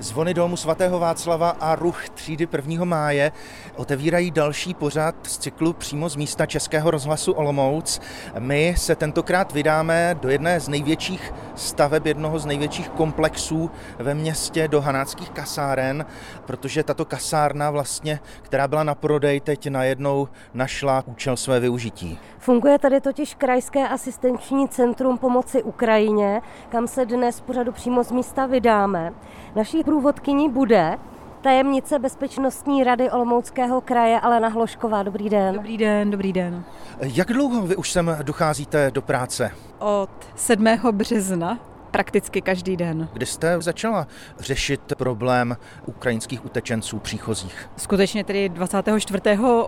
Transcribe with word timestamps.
Zvony 0.00 0.34
domu 0.34 0.56
svatého 0.56 0.98
Václava 0.98 1.50
a 1.50 1.74
ruch 1.74 2.08
třídy 2.08 2.48
1. 2.52 2.84
máje 2.84 3.32
otevírají 3.76 4.30
další 4.30 4.74
pořad 4.74 5.14
z 5.22 5.38
cyklu 5.38 5.72
přímo 5.72 6.08
z 6.08 6.16
místa 6.16 6.46
Českého 6.46 6.90
rozhlasu 6.90 7.32
Olomouc. 7.32 8.00
My 8.38 8.74
se 8.78 8.96
tentokrát 8.96 9.52
vydáme 9.52 10.16
do 10.20 10.28
jedné 10.28 10.60
z 10.60 10.68
největších 10.68 11.34
staveb, 11.54 12.06
jednoho 12.06 12.38
z 12.38 12.46
největších 12.46 12.88
komplexů 12.88 13.70
ve 13.98 14.14
městě 14.14 14.68
do 14.68 14.80
Hanáckých 14.80 15.30
kasáren, 15.30 16.06
protože 16.46 16.84
tato 16.84 17.04
kasárna 17.04 17.70
vlastně, 17.70 18.20
která 18.42 18.68
byla 18.68 18.84
na 18.84 18.94
prodej, 18.94 19.40
teď 19.40 19.70
najednou 19.70 20.28
našla 20.54 21.02
účel 21.06 21.36
své 21.36 21.60
využití. 21.60 22.18
Funguje 22.38 22.78
tady 22.78 23.00
totiž 23.00 23.34
Krajské 23.34 23.88
asistenční 23.88 24.68
centrum 24.68 25.18
pomoci 25.18 25.62
Ukrajině, 25.62 26.42
kam 26.68 26.86
se 26.86 27.06
dnes 27.06 27.40
pořadu 27.40 27.72
přímo 27.72 28.04
z 28.04 28.12
místa 28.12 28.46
vydáme. 28.46 29.12
Naší 29.56 29.82
průvodkyní 29.88 30.48
bude 30.48 30.98
tajemnice 31.40 31.98
Bezpečnostní 31.98 32.84
rady 32.84 33.10
Olomouckého 33.10 33.80
kraje 33.80 34.20
Alena 34.20 34.48
Hlošková. 34.48 35.02
Dobrý 35.02 35.28
den. 35.28 35.54
Dobrý 35.54 35.78
den, 35.78 36.10
dobrý 36.10 36.32
den. 36.32 36.64
Jak 37.00 37.32
dlouho 37.32 37.62
vy 37.62 37.76
už 37.76 37.92
sem 37.92 38.16
docházíte 38.22 38.90
do 38.90 39.02
práce? 39.02 39.50
Od 39.78 40.10
7. 40.34 40.66
března 40.92 41.58
prakticky 41.90 42.40
každý 42.42 42.76
den. 42.76 43.08
Kdy 43.12 43.26
jste 43.26 43.56
začala 43.60 44.06
řešit 44.38 44.80
problém 44.98 45.56
ukrajinských 45.86 46.44
utečenců 46.44 46.98
příchozích? 46.98 47.70
Skutečně 47.76 48.24
tedy 48.24 48.48
24. 48.48 49.20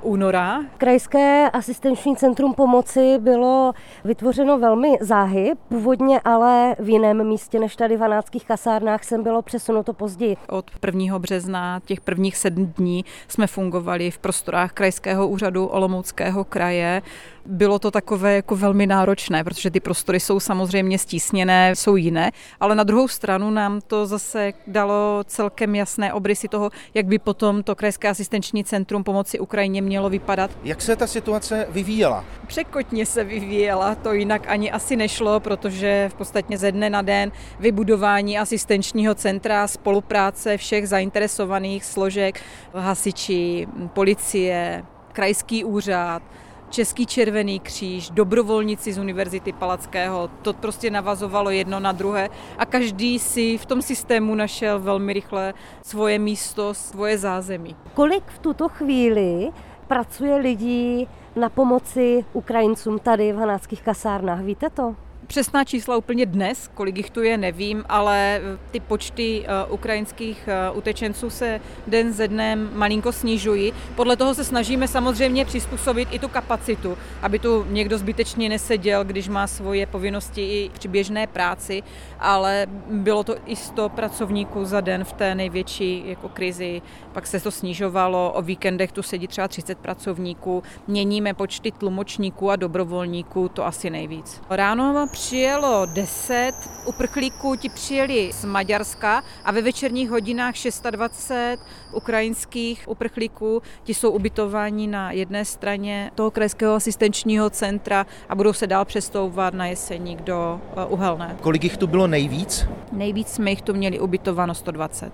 února. 0.03 0.61
Krajské 0.79 1.51
asistenční 1.51 2.17
centrum 2.17 2.55
pomoci 2.55 3.19
bylo 3.19 3.73
vytvořeno 4.05 4.59
velmi 4.59 4.97
záhy, 5.01 5.53
původně 5.69 6.21
ale 6.25 6.77
v 6.79 6.89
jiném 6.89 7.29
místě 7.29 7.59
než 7.61 7.77
tady 7.77 7.97
v 7.97 8.01
Hanáckých 8.01 8.47
kasárnách 8.47 9.05
jsem 9.05 9.23
bylo 9.23 9.43
přesunuto 9.43 9.93
později. 9.93 10.37
Od 10.49 10.71
1. 10.87 11.19
března 11.19 11.81
těch 11.85 12.01
prvních 12.01 12.37
sedm 12.37 12.67
dní 12.67 13.05
jsme 13.29 13.47
fungovali 13.47 14.11
v 14.11 14.19
prostorách 14.19 14.73
Krajského 14.73 15.29
úřadu 15.29 15.67
Olomouckého 15.67 16.45
kraje. 16.45 17.03
Bylo 17.47 17.79
to 17.79 17.91
takové 17.91 18.35
jako 18.35 18.57
velmi 18.57 18.87
náročné, 18.87 19.45
protože 19.45 19.71
ty 19.71 19.81
prostory 19.81 20.21
jsou 20.21 20.41
samozřejmě 20.41 20.99
stísněné, 20.99 21.77
jsou 21.77 21.97
jiné, 21.97 22.31
ale 22.61 22.75
na 22.75 22.85
druhou 22.85 23.09
stranu 23.09 23.51
nám 23.51 23.81
to 23.81 24.07
zase 24.07 24.53
dalo 24.67 25.25
celkem 25.27 25.75
jasné 25.75 26.13
obrysy 26.13 26.49
toho, 26.49 26.71
jak 26.95 27.07
by 27.07 27.19
potom 27.19 27.63
to 27.63 27.75
Krajské 27.75 28.09
asistenční 28.09 28.65
centrum 28.65 29.05
pomoci 29.05 29.39
Ukrajině 29.39 29.83
mělo 29.83 30.11
vypadat. 30.11 30.51
Jak 30.65 30.83
se 30.83 30.97
ta 30.97 31.07
situace 31.07 31.67
vyvíjela? 31.71 32.25
Překotně 32.47 33.07
se 33.07 33.25
vyvíjela, 33.25 33.95
to 33.95 34.13
jinak 34.13 34.49
ani 34.49 34.71
asi 34.71 34.97
nešlo, 34.97 35.41
protože 35.41 36.09
v 36.13 36.15
podstatě 36.15 36.59
ze 36.59 36.73
dne 36.73 36.91
na 36.91 37.03
den 37.03 37.33
vybudování 37.61 38.39
asistenčního 38.39 39.15
centra, 39.15 39.67
spolupráce 39.67 40.57
všech 40.57 40.89
zainteresovaných 40.89 41.85
složek, 41.85 42.41
hasiči, 42.75 43.67
policie, 43.95 44.85
krajský 45.13 45.65
úřad, 45.65 46.23
Český 46.71 47.07
červený 47.07 47.61
kříž, 47.61 48.11
dobrovolníci 48.11 48.93
z 48.93 48.99
Univerzity 48.99 49.53
Palackého, 49.53 50.31
to 50.43 50.53
prostě 50.53 50.91
navazovalo 50.91 51.51
jedno 51.51 51.81
na 51.81 51.93
druhé 51.93 52.29
a 52.59 52.67
každý 52.67 53.19
si 53.19 53.59
v 53.59 53.67
tom 53.67 53.83
systému 53.83 54.35
našel 54.35 54.81
velmi 54.81 55.13
rychle 55.13 55.55
svoje 55.83 56.19
místo, 56.19 56.75
svoje 56.75 57.19
zázemí. 57.19 57.77
Kolik 57.95 58.25
v 58.27 58.39
tuto 58.39 58.69
chvíli 58.69 59.51
pracuje 59.89 60.37
lidí 60.37 61.09
na 61.37 61.49
pomoci 61.49 62.25
Ukrajincům 62.33 62.99
tady 62.99 63.33
v 63.33 63.37
hanáckých 63.37 63.83
kasárnách, 63.83 64.41
víte 64.41 64.71
to? 64.71 64.97
Přesná 65.31 65.65
čísla 65.65 65.97
úplně 65.97 66.27
dnes, 66.27 66.71
kolik 66.75 66.97
jich 66.97 67.11
tu 67.11 67.23
je, 67.23 67.39
nevím, 67.39 67.85
ale 67.89 68.41
eh, 68.43 68.59
ty 68.71 68.81
počty 68.81 69.47
uh, 69.67 69.75
ukrajinských 69.75 70.49
uh, 70.71 70.79
utečenců 70.79 71.31
se 71.31 71.61
den 71.87 72.13
ze 72.13 72.29
dnem 72.29 72.71
malinko 72.75 73.13
snižují. 73.13 73.73
Podle 73.97 74.17
toho 74.17 74.35
se 74.35 74.45
snažíme 74.45 74.89
samozřejmě 74.89 75.45
přizpůsobit 75.45 76.09
i 76.13 76.19
tu 76.19 76.29
kapacitu, 76.29 76.99
aby 77.23 77.39
tu 77.39 77.67
někdo 77.71 77.99
zbytečně 77.99 78.49
neseděl, 78.49 79.05
když 79.05 79.29
má 79.29 79.47
svoje 79.47 79.87
povinnosti 79.87 80.43
i 80.43 80.71
při 80.79 80.89
běžné 80.89 81.27
práci, 81.27 81.83
ale 82.21 82.67
bylo 82.91 83.25
to 83.25 83.35
i 83.47 83.57
100 83.57 83.89
pracovníků 83.89 84.65
za 84.65 84.81
den 84.81 85.05
v 85.05 85.13
té 85.13 85.35
největší 85.35 86.03
jako 86.07 86.29
krizi, 86.29 86.83
pak 87.13 87.27
se 87.27 87.41
to 87.41 87.51
snižovalo, 87.51 88.33
o 88.33 88.43
víkendech 88.43 88.93
tu 88.93 89.03
sedí 89.03 89.27
třeba 89.27 89.49
30 89.49 89.79
pracovníků, 89.79 90.63
měníme 90.87 91.35
počty 91.35 91.73
tlumočníků 91.73 92.51
a 92.51 92.57
dobrovolníků, 92.57 93.49
to 93.49 93.67
asi 93.67 93.91
nejvíc. 93.91 94.43
Ráno 94.51 94.93
přijelo 95.21 95.87
10 95.87 96.53
uprchlíků, 96.87 97.57
ti 97.57 97.69
přijeli 97.69 98.31
z 98.33 98.45
Maďarska 98.45 99.23
a 99.45 99.53
ve 99.53 99.63
večerních 99.63 100.11
hodinách 100.11 100.57
620 100.57 101.57
ukrajinských 101.93 102.85
uprchlíků, 102.89 103.63
ti 103.83 103.95
jsou 103.95 104.11
ubytováni 104.11 104.87
na 104.87 105.13
jedné 105.13 105.45
straně 105.45 106.11
toho 106.15 106.31
krajského 106.31 106.75
asistenčního 106.75 107.51
centra 107.51 108.07
a 108.29 108.35
budou 108.35 108.53
se 108.53 108.67
dál 108.67 108.85
přestouvat 108.85 109.55
na 109.55 109.67
jeseník 109.67 110.21
do 110.21 110.61
eh, 110.77 110.85
Uhelné. 110.85 111.37
Kolik 111.41 111.65
jich 111.65 111.77
tu 111.77 111.87
bylo 111.87 112.07
nejvíc? 112.07 112.67
Nejvíc 112.93 113.29
jsme 113.29 113.51
jich 113.51 113.63
tu 113.63 113.75
měli 113.75 114.01
ubytováno 114.01 114.55
120. 114.55 115.13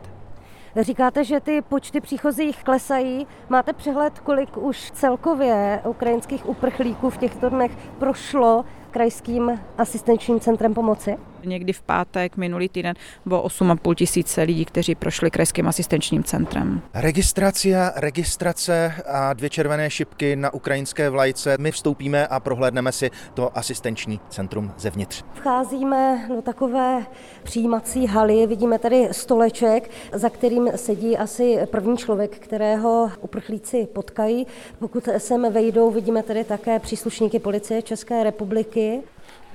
Říkáte, 0.80 1.24
že 1.24 1.40
ty 1.40 1.62
počty 1.62 2.00
příchozích 2.00 2.64
klesají. 2.64 3.26
Máte 3.48 3.72
přehled, 3.72 4.18
kolik 4.18 4.56
už 4.56 4.90
celkově 4.90 5.80
ukrajinských 5.84 6.48
uprchlíků 6.48 7.10
v 7.10 7.18
těchto 7.18 7.48
dnech 7.48 7.72
prošlo 7.98 8.64
krajským 8.96 9.60
asistenčním 9.78 10.40
centrem 10.40 10.74
pomoci? 10.74 11.16
Někdy 11.46 11.72
v 11.72 11.82
pátek 11.82 12.36
minulý 12.36 12.68
týden 12.68 12.94
bylo 13.26 13.46
8,5 13.46 13.94
tisíce 13.94 14.42
lidí, 14.42 14.64
kteří 14.64 14.94
prošli 14.94 15.30
krajským 15.30 15.68
asistenčním 15.68 16.24
centrem. 16.24 16.82
Registrace, 16.94 17.92
registrace 17.96 18.94
a 19.06 19.32
dvě 19.32 19.50
červené 19.50 19.90
šipky 19.90 20.36
na 20.36 20.54
ukrajinské 20.54 21.10
vlajce. 21.10 21.56
My 21.60 21.70
vstoupíme 21.70 22.26
a 22.26 22.40
prohlédneme 22.40 22.92
si 22.92 23.10
to 23.34 23.58
asistenční 23.58 24.20
centrum 24.28 24.72
zevnitř. 24.78 25.24
Vcházíme 25.34 26.26
do 26.28 26.42
takové 26.42 27.06
přijímací 27.42 28.06
haly, 28.06 28.46
vidíme 28.46 28.78
tady 28.78 29.08
stoleček, 29.12 29.90
za 30.12 30.30
kterým 30.30 30.68
sedí 30.76 31.16
asi 31.16 31.58
první 31.70 31.96
člověk, 31.96 32.38
kterého 32.38 33.10
uprchlíci 33.20 33.88
potkají. 33.92 34.46
Pokud 34.78 35.08
sem 35.18 35.52
vejdou, 35.52 35.90
vidíme 35.90 36.22
tady 36.22 36.44
také 36.44 36.78
příslušníky 36.78 37.38
policie 37.38 37.82
České 37.82 38.24
republiky. 38.24 39.02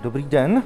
Dobrý 0.02 0.24
den. 0.24 0.64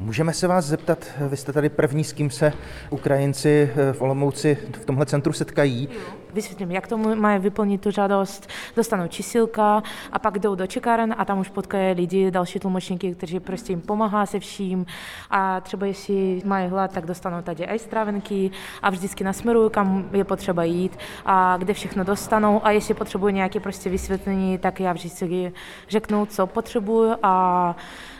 Můžeme 0.00 0.32
se 0.32 0.46
vás 0.46 0.64
zeptat, 0.64 1.06
vy 1.28 1.36
jste 1.36 1.52
tady 1.52 1.68
první, 1.68 2.04
s 2.04 2.12
kým 2.12 2.30
se 2.30 2.52
Ukrajinci 2.90 3.70
v 3.92 4.02
Olomouci 4.02 4.58
v 4.72 4.84
tomhle 4.84 5.06
centru 5.06 5.32
setkají. 5.32 5.88
Vysvětlím, 6.34 6.70
jak 6.70 6.86
to 6.86 6.98
mají 6.98 7.38
vyplnit 7.38 7.80
tu 7.80 7.90
žádost. 7.90 8.48
Dostanou 8.76 9.08
čísilka 9.08 9.82
a 10.12 10.18
pak 10.18 10.38
jdou 10.38 10.54
do 10.54 10.66
čekáren 10.66 11.14
a 11.18 11.24
tam 11.24 11.38
už 11.38 11.48
potkají 11.48 11.94
lidi, 11.94 12.30
další 12.30 12.58
tlumočníky, 12.58 13.14
kteří 13.14 13.40
prostě 13.40 13.72
jim 13.72 13.80
pomáhá 13.80 14.26
se 14.26 14.40
vším. 14.40 14.86
A 15.30 15.60
třeba 15.60 15.86
jestli 15.86 16.42
mají 16.44 16.68
hlad, 16.68 16.92
tak 16.92 17.06
dostanou 17.06 17.42
tady 17.42 17.64
i 17.64 17.78
stravenky 17.78 18.50
a 18.82 18.90
vždycky 18.90 19.24
nasmerují, 19.24 19.70
kam 19.70 20.08
je 20.12 20.24
potřeba 20.24 20.64
jít 20.64 20.98
a 21.26 21.56
kde 21.56 21.74
všechno 21.74 22.04
dostanou. 22.04 22.66
A 22.66 22.70
jestli 22.70 22.94
potřebují 22.94 23.34
nějaké 23.34 23.60
prostě 23.60 23.90
vysvětlení, 23.90 24.58
tak 24.58 24.80
já 24.80 24.92
vždycky 24.92 25.52
řeknu, 25.88 26.26
co 26.26 26.46
potřebuju 26.46 27.14
a 27.22 27.76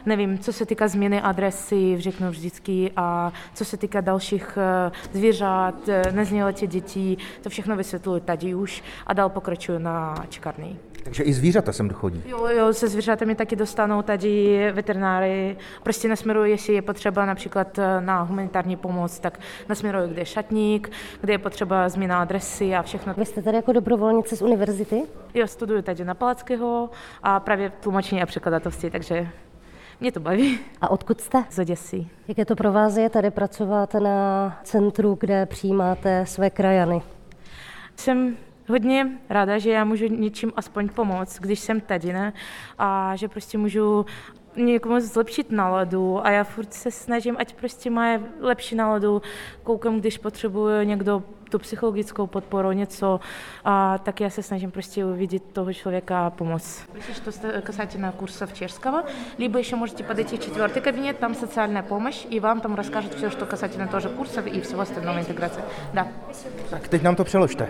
nevím, 0.06 0.38
co 0.38 0.52
se 0.52 0.66
týká 0.66 0.88
změny 0.88 1.20
adresy, 1.20 1.96
řeknu 1.98 2.30
vždycky 2.30 2.92
a 2.96 3.32
co 3.54 3.64
se 3.64 3.76
týká 3.76 4.00
dalších 4.00 4.58
eh, 4.60 4.92
zvířat, 5.12 5.88
eh, 5.88 6.02
nezněletě 6.12 6.66
dětí, 6.66 7.18
to 7.42 7.50
všechno 7.50 7.76
vysvětluji 7.76 8.20
tady 8.20 8.54
už 8.54 8.82
a 9.06 9.12
dál 9.12 9.28
pokračuju 9.28 9.78
na 9.78 10.14
čekárny. 10.28 10.76
Takže 11.08 11.22
i 11.22 11.32
zvířata 11.32 11.72
sem 11.72 11.88
dochodí? 11.88 12.22
Jo, 12.26 12.46
jo, 12.46 12.72
se 12.72 12.88
zvířaty 12.88 13.34
taky 13.34 13.56
dostanou 13.56 14.02
tady 14.02 14.58
veterináři. 14.72 15.56
Prostě 15.82 16.08
nasměrují, 16.08 16.50
jestli 16.50 16.74
je 16.74 16.82
potřeba 16.82 17.26
například 17.26 17.78
eh, 17.78 18.00
na 18.00 18.22
humanitární 18.22 18.76
pomoc, 18.76 19.18
tak 19.18 19.40
nasměrují, 19.68 20.10
kde 20.10 20.20
je 20.20 20.26
šatník, 20.26 20.90
kde 21.20 21.32
je 21.32 21.38
potřeba 21.38 21.88
změna 21.88 22.20
adresy 22.20 22.74
a 22.74 22.82
všechno. 22.82 23.14
Vy 23.14 23.24
jste 23.24 23.42
tady 23.42 23.56
jako 23.56 23.72
dobrovolnice 23.72 24.36
z 24.36 24.42
univerzity? 24.42 25.02
Jo, 25.34 25.46
studuju 25.46 25.82
tady 25.82 26.04
na 26.04 26.14
Palackého 26.14 26.90
a 27.22 27.40
právě 27.40 27.70
tlumočení 27.70 28.22
a 28.22 28.26
překladatelství, 28.26 28.90
takže 28.90 29.28
mě 30.00 30.12
to 30.12 30.20
baví. 30.20 30.58
A 30.80 30.90
odkud 30.90 31.20
jste? 31.20 31.44
Z 31.50 31.58
Oděsy. 31.58 32.06
Jak 32.28 32.38
je 32.38 32.44
to 32.44 32.56
pro 32.56 32.72
vás 32.72 32.96
je 32.96 33.10
tady 33.10 33.30
pracovat 33.30 33.94
na 33.94 34.58
centru, 34.64 35.16
kde 35.20 35.46
přijímáte 35.46 36.26
své 36.26 36.50
krajany? 36.50 37.02
Jsem 37.96 38.36
hodně 38.68 39.18
ráda, 39.28 39.58
že 39.58 39.70
já 39.70 39.84
můžu 39.84 40.06
něčím 40.06 40.52
aspoň 40.56 40.88
pomoct, 40.88 41.38
když 41.38 41.60
jsem 41.60 41.80
tady, 41.80 42.12
ne? 42.12 42.32
A 42.78 43.16
že 43.16 43.28
prostě 43.28 43.58
můžu 43.58 44.06
někomu 44.56 45.00
zlepšit 45.00 45.50
náladu 45.50 46.26
a 46.26 46.30
já 46.30 46.44
furt 46.44 46.74
se 46.74 46.90
snažím, 46.90 47.36
ať 47.38 47.54
prostě 47.54 47.90
má 47.90 48.06
lepší 48.40 48.74
náladu. 48.74 49.22
Koukám, 49.62 50.00
když 50.00 50.18
potřebuje 50.18 50.84
někdo 50.84 51.22
tu 51.49 51.59
psychologickou 51.59 52.27
podporu, 52.27 52.71
něco, 52.71 53.19
a 53.65 53.97
tak 53.97 54.21
já 54.21 54.29
se 54.29 54.43
snažím 54.43 54.71
prostě 54.71 55.05
uvidět 55.05 55.43
toho 55.53 55.73
člověka 55.73 56.27
a 56.27 56.29
pomoct. 56.29 56.81
Что 57.13 57.61
касательно 57.61 58.11
курсов 58.11 58.53
чешского, 58.53 59.03
либо 59.39 59.59
еще 59.59 59.75
можете 59.75 60.03
подойти 60.03 60.37
в 60.37 60.39
четвертый 60.39 60.81
кабинет, 60.81 61.19
там 61.19 61.35
социальная 61.35 61.83
помощь, 61.83 62.25
и 62.29 62.39
вам 62.39 62.61
там 62.61 62.75
расскажут 62.75 63.13
все, 63.13 63.29
что 63.29 63.45
касательно 63.45 63.87
тоже 63.87 64.09
курсов 64.09 64.47
и 64.47 64.61
всего 64.61 64.81
остального 64.81 65.19
интеграции. 65.19 65.63
Да. 65.93 66.07
Tak 66.69 66.87
teď 66.87 67.01
nám 67.01 67.15
to 67.15 67.23
přeložte. 67.23 67.69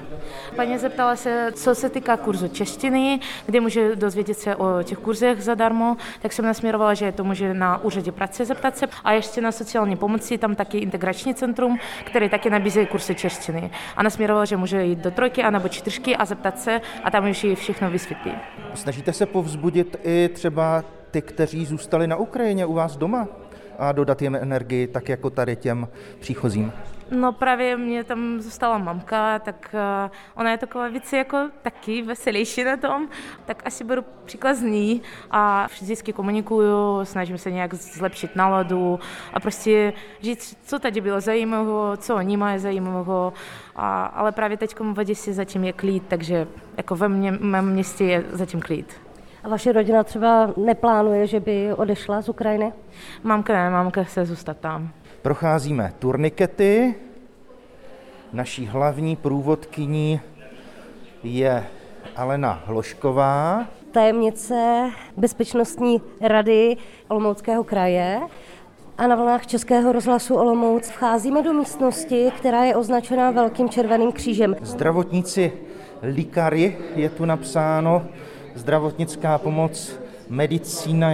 Paní 0.55 0.77
zeptala 0.77 1.15
se, 1.15 1.51
co 1.55 1.75
se 1.75 1.89
týká 1.89 2.17
kurzu 2.17 2.47
češtiny, 2.47 3.19
kde 3.45 3.59
může 3.59 3.95
dozvědět 3.95 4.37
se 4.37 4.55
o 4.55 4.83
těch 4.83 4.97
kurzech 4.97 5.43
zadarmo, 5.43 5.97
tak 6.21 6.33
jsem 6.33 6.45
nasměrovala, 6.45 6.93
že 6.93 7.11
to 7.11 7.23
může 7.23 7.53
na 7.53 7.83
úřadě 7.83 8.11
práce 8.11 8.45
zeptat 8.45 8.77
se. 8.77 8.87
A 9.03 9.11
ještě 9.11 9.41
na 9.41 9.51
sociální 9.51 9.95
pomoci, 9.95 10.37
tam 10.37 10.55
taky 10.55 10.77
integrační 10.77 11.35
centrum, 11.35 11.79
které 12.03 12.29
taky 12.29 12.49
nabízí 12.49 12.85
kursy 12.85 13.15
češtiny. 13.15 13.66
A 13.96 14.02
nasměrovala, 14.02 14.44
že 14.44 14.56
může 14.56 14.84
jít 14.84 14.98
do 14.98 15.10
trojky 15.10 15.42
a 15.42 15.50
nebo 15.50 15.68
čtyřky 15.68 16.16
a 16.16 16.24
zeptat 16.24 16.60
se 16.60 16.80
a 17.04 17.10
tam 17.10 17.30
už 17.30 17.44
ji 17.44 17.54
všechno 17.54 17.90
vysvětlí. 17.90 18.32
Snažíte 18.74 19.12
se 19.12 19.26
povzbudit 19.26 19.96
i 20.02 20.30
třeba 20.32 20.84
ty, 21.10 21.22
kteří 21.22 21.66
zůstali 21.66 22.06
na 22.06 22.16
Ukrajině 22.16 22.66
u 22.66 22.72
vás 22.72 22.96
doma 22.96 23.28
a 23.78 23.92
dodat 23.92 24.22
jim 24.22 24.34
energii, 24.34 24.86
tak 24.86 25.08
jako 25.08 25.30
tady 25.30 25.56
těm 25.56 25.88
příchozím? 26.20 26.72
No 27.10 27.32
právě 27.32 27.76
mě 27.76 28.04
tam 28.04 28.40
zůstala 28.40 28.78
mamka, 28.78 29.38
tak 29.38 29.74
uh, 29.74 30.10
ona 30.34 30.50
je 30.50 30.58
taková 30.58 30.88
víc 30.88 31.12
jako 31.12 31.48
taky 31.62 32.02
veselější 32.02 32.64
na 32.64 32.76
tom, 32.76 33.08
tak 33.46 33.62
asi 33.64 33.84
beru 33.84 34.04
příklad 34.24 34.54
z 34.54 34.62
ní 34.62 35.02
a 35.30 35.66
vždycky 35.66 36.12
komunikuju, 36.12 37.04
snažím 37.04 37.38
se 37.38 37.50
nějak 37.50 37.74
zlepšit 37.74 38.36
náladu 38.36 39.00
a 39.34 39.40
prostě 39.40 39.92
říct, 40.22 40.58
co 40.64 40.78
tady 40.78 41.00
bylo 41.00 41.20
zajímavého, 41.20 41.96
co 41.96 42.16
oni 42.16 42.36
mají 42.36 42.58
zajímavého, 42.58 43.32
a, 43.76 44.04
ale 44.04 44.32
právě 44.32 44.56
teď 44.56 44.78
v 44.80 44.98
Oděse 44.98 45.32
zatím 45.32 45.64
je 45.64 45.72
klid, 45.72 46.02
takže 46.08 46.48
jako 46.76 46.96
ve 46.96 47.08
mě, 47.08 47.32
mém 47.32 47.72
městě 47.72 48.04
je 48.04 48.24
zatím 48.32 48.60
klid. 48.60 49.00
A 49.44 49.48
vaše 49.48 49.72
rodina 49.72 50.04
třeba 50.04 50.50
neplánuje, 50.56 51.26
že 51.26 51.40
by 51.40 51.74
odešla 51.74 52.22
z 52.22 52.28
Ukrajiny? 52.28 52.72
Mamka 53.22 53.52
ne, 53.52 53.70
mamka 53.70 54.04
chce 54.04 54.26
zůstat 54.26 54.56
tam. 54.56 54.90
Procházíme 55.28 55.92
turnikety. 55.98 56.94
Naší 58.32 58.66
hlavní 58.66 59.16
průvodkyní 59.16 60.20
je 61.22 61.66
Alena 62.16 62.62
Hlošková. 62.64 63.66
Tajemnice 63.92 64.90
Bezpečnostní 65.16 66.02
rady 66.20 66.76
Olomouckého 67.08 67.64
kraje. 67.64 68.20
A 68.98 69.06
na 69.06 69.16
vlnách 69.16 69.46
Českého 69.46 69.92
rozhlasu 69.92 70.34
Olomouc 70.34 70.88
vcházíme 70.88 71.42
do 71.42 71.52
místnosti, 71.52 72.32
která 72.38 72.64
je 72.64 72.76
označena 72.76 73.30
velkým 73.30 73.68
červeným 73.68 74.12
křížem. 74.12 74.56
Zdravotníci 74.62 75.52
Likary 76.02 76.76
je 76.94 77.10
tu 77.10 77.24
napsáno, 77.24 78.04
zdravotnická 78.54 79.38
pomoc 79.38 80.00
medicína 80.28 81.10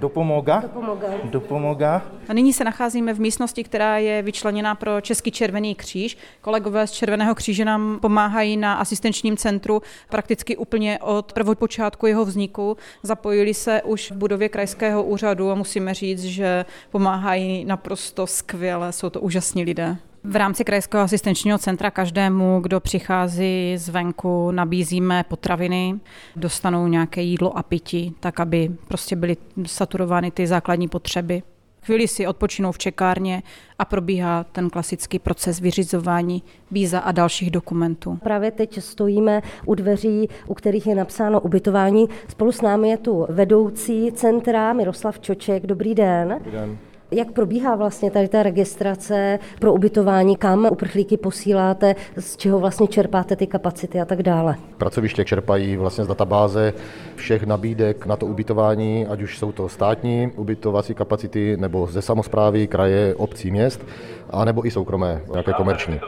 dopomoga. 0.00 0.60
Dopomoga. 0.60 1.08
Dopomoga. 1.24 2.02
A 2.28 2.32
nyní 2.32 2.52
se 2.52 2.64
nacházíme 2.64 3.14
v 3.14 3.20
místnosti, 3.20 3.64
která 3.64 3.98
je 3.98 4.22
vyčleněna 4.22 4.74
pro 4.74 5.00
Český 5.00 5.30
červený 5.30 5.74
kříž. 5.74 6.16
Kolegové 6.40 6.86
z 6.86 6.92
Červeného 6.92 7.34
kříže 7.34 7.64
nám 7.64 7.98
pomáhají 8.02 8.56
na 8.56 8.74
asistenčním 8.74 9.36
centru 9.36 9.82
prakticky 10.08 10.56
úplně 10.56 10.98
od 10.98 11.32
prvopočátku 11.32 12.06
jeho 12.06 12.24
vzniku. 12.24 12.76
Zapojili 13.02 13.54
se 13.54 13.82
už 13.82 14.10
v 14.10 14.16
budově 14.16 14.48
krajského 14.48 15.02
úřadu 15.02 15.50
a 15.50 15.54
musíme 15.54 15.94
říct, 15.94 16.24
že 16.24 16.64
pomáhají 16.90 17.64
naprosto 17.64 18.26
skvěle. 18.26 18.92
Jsou 18.92 19.10
to 19.10 19.20
úžasní 19.20 19.64
lidé. 19.64 19.96
V 20.24 20.36
rámci 20.36 20.64
Krajského 20.64 21.02
asistenčního 21.04 21.58
centra 21.58 21.90
každému, 21.90 22.60
kdo 22.60 22.80
přichází 22.80 23.76
zvenku, 23.76 24.50
nabízíme 24.50 25.24
potraviny, 25.28 25.94
dostanou 26.36 26.86
nějaké 26.86 27.22
jídlo 27.22 27.58
a 27.58 27.62
pití, 27.62 28.14
tak 28.20 28.40
aby 28.40 28.70
prostě 28.88 29.16
byly 29.16 29.36
saturovány 29.66 30.30
ty 30.30 30.46
základní 30.46 30.88
potřeby. 30.88 31.42
Chvíli 31.82 32.08
si 32.08 32.26
odpočinou 32.26 32.72
v 32.72 32.78
čekárně 32.78 33.42
a 33.78 33.84
probíhá 33.84 34.44
ten 34.44 34.70
klasický 34.70 35.18
proces 35.18 35.60
vyřizování 35.60 36.42
víza 36.70 36.98
a 36.98 37.12
dalších 37.12 37.50
dokumentů. 37.50 38.18
Právě 38.22 38.50
teď 38.50 38.80
stojíme 38.80 39.42
u 39.66 39.74
dveří, 39.74 40.28
u 40.46 40.54
kterých 40.54 40.86
je 40.86 40.94
napsáno 40.94 41.40
ubytování. 41.40 42.06
Spolu 42.28 42.52
s 42.52 42.60
námi 42.60 42.88
je 42.88 42.96
tu 42.96 43.26
vedoucí 43.28 44.12
centra 44.12 44.72
Miroslav 44.72 45.20
Čoček. 45.20 45.66
Dobrý 45.66 45.94
den. 45.94 46.28
Dobrý 46.38 46.52
den. 46.52 46.78
Jak 47.12 47.32
probíhá 47.32 47.76
vlastně 47.76 48.10
tady 48.10 48.28
ta 48.28 48.42
registrace 48.42 49.38
pro 49.58 49.72
ubytování, 49.72 50.36
kam 50.36 50.68
uprchlíky 50.70 51.16
posíláte, 51.16 51.94
z 52.18 52.36
čeho 52.36 52.58
vlastně 52.58 52.86
čerpáte 52.86 53.36
ty 53.36 53.46
kapacity 53.46 54.00
a 54.00 54.04
tak 54.04 54.22
dále? 54.22 54.56
Pracoviště 54.78 55.24
čerpají 55.24 55.76
vlastně 55.76 56.04
z 56.04 56.08
databáze 56.08 56.72
všech 57.16 57.42
nabídek 57.42 58.06
na 58.06 58.16
to 58.16 58.26
ubytování, 58.26 59.06
ať 59.06 59.22
už 59.22 59.38
jsou 59.38 59.52
to 59.52 59.68
státní 59.68 60.30
ubytovací 60.36 60.94
kapacity, 60.94 61.56
nebo 61.56 61.86
ze 61.86 62.02
samozprávy, 62.02 62.66
kraje, 62.66 63.14
obcí, 63.14 63.50
měst, 63.50 63.84
a 64.30 64.44
nebo 64.44 64.66
i 64.66 64.70
soukromé, 64.70 65.20
nějaké 65.32 65.52
komerční 65.52 66.00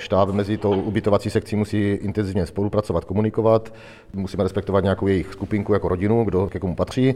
štáb 0.00 0.28
mezi 0.28 0.58
tou 0.58 0.80
ubytovací 0.80 1.30
sekcí 1.30 1.56
musí 1.56 1.80
intenzivně 1.80 2.46
spolupracovat, 2.46 3.04
komunikovat, 3.04 3.74
musíme 4.12 4.42
respektovat 4.42 4.84
nějakou 4.84 5.06
jejich 5.06 5.32
skupinku 5.32 5.72
jako 5.72 5.88
rodinu, 5.88 6.24
kdo 6.24 6.46
ke 6.46 6.60
komu 6.60 6.74
patří 6.76 7.14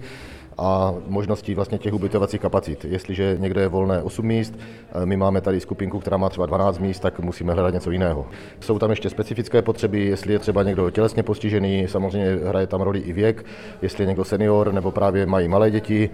a 0.59 0.95
možností 1.07 1.55
vlastně 1.55 1.79
těch 1.79 1.95
ubytovacích 1.95 2.41
kapacit. 2.41 2.85
Jestliže 2.85 3.37
někde 3.41 3.61
je 3.61 3.69
volné 3.69 4.03
8 4.03 4.27
míst, 4.27 4.59
eh, 4.59 5.07
my 5.07 5.17
máme 5.17 5.41
tady 5.41 5.61
skupinku, 5.61 6.01
která 6.01 6.17
má 6.17 6.29
třeba 6.29 6.47
12 6.47 6.79
míst, 6.79 7.01
tak 7.01 7.21
musíme 7.21 7.53
hledat 7.53 7.75
něco 7.75 7.91
jiného. 7.91 8.27
Jsou 8.61 8.79
tam 8.79 8.91
ještě 8.91 9.11
specifické 9.11 9.63
potřeby, 9.63 10.01
jestli 10.01 10.33
je 10.33 10.39
třeba 10.39 10.63
někdo 10.63 10.91
tělesně 10.91 11.23
postižený, 11.23 11.87
samozřejmě 11.89 12.39
hraje 12.45 12.67
tam 12.67 12.81
roli 12.81 12.99
i 12.99 13.13
věk, 13.13 13.45
jestli 13.83 14.05
je 14.05 14.09
někdo 14.09 14.25
senior 14.25 14.73
nebo 14.73 14.91
právě 14.91 15.27
mají 15.27 15.49
malé 15.49 15.71
děti, 15.71 16.11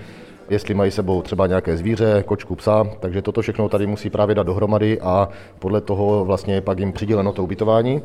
jestli 0.51 0.75
mají 0.75 0.91
sebou 0.91 1.23
třeba 1.23 1.47
nějaké 1.47 1.77
zvíře, 1.77 2.25
kočku, 2.27 2.57
psa, 2.57 2.85
takže 3.01 3.23
toto 3.23 3.43
všechno 3.43 3.69
tady 3.69 3.87
musí 3.87 4.11
právě 4.11 4.35
dát 4.35 4.47
dohromady 4.47 5.01
a 5.01 5.29
podle 5.59 5.81
toho 5.81 6.25
vlastně 6.25 6.61
pak 6.61 6.79
jim 6.79 6.93
přiděleno 6.93 7.33
to 7.33 7.45
ubytování 7.45 8.03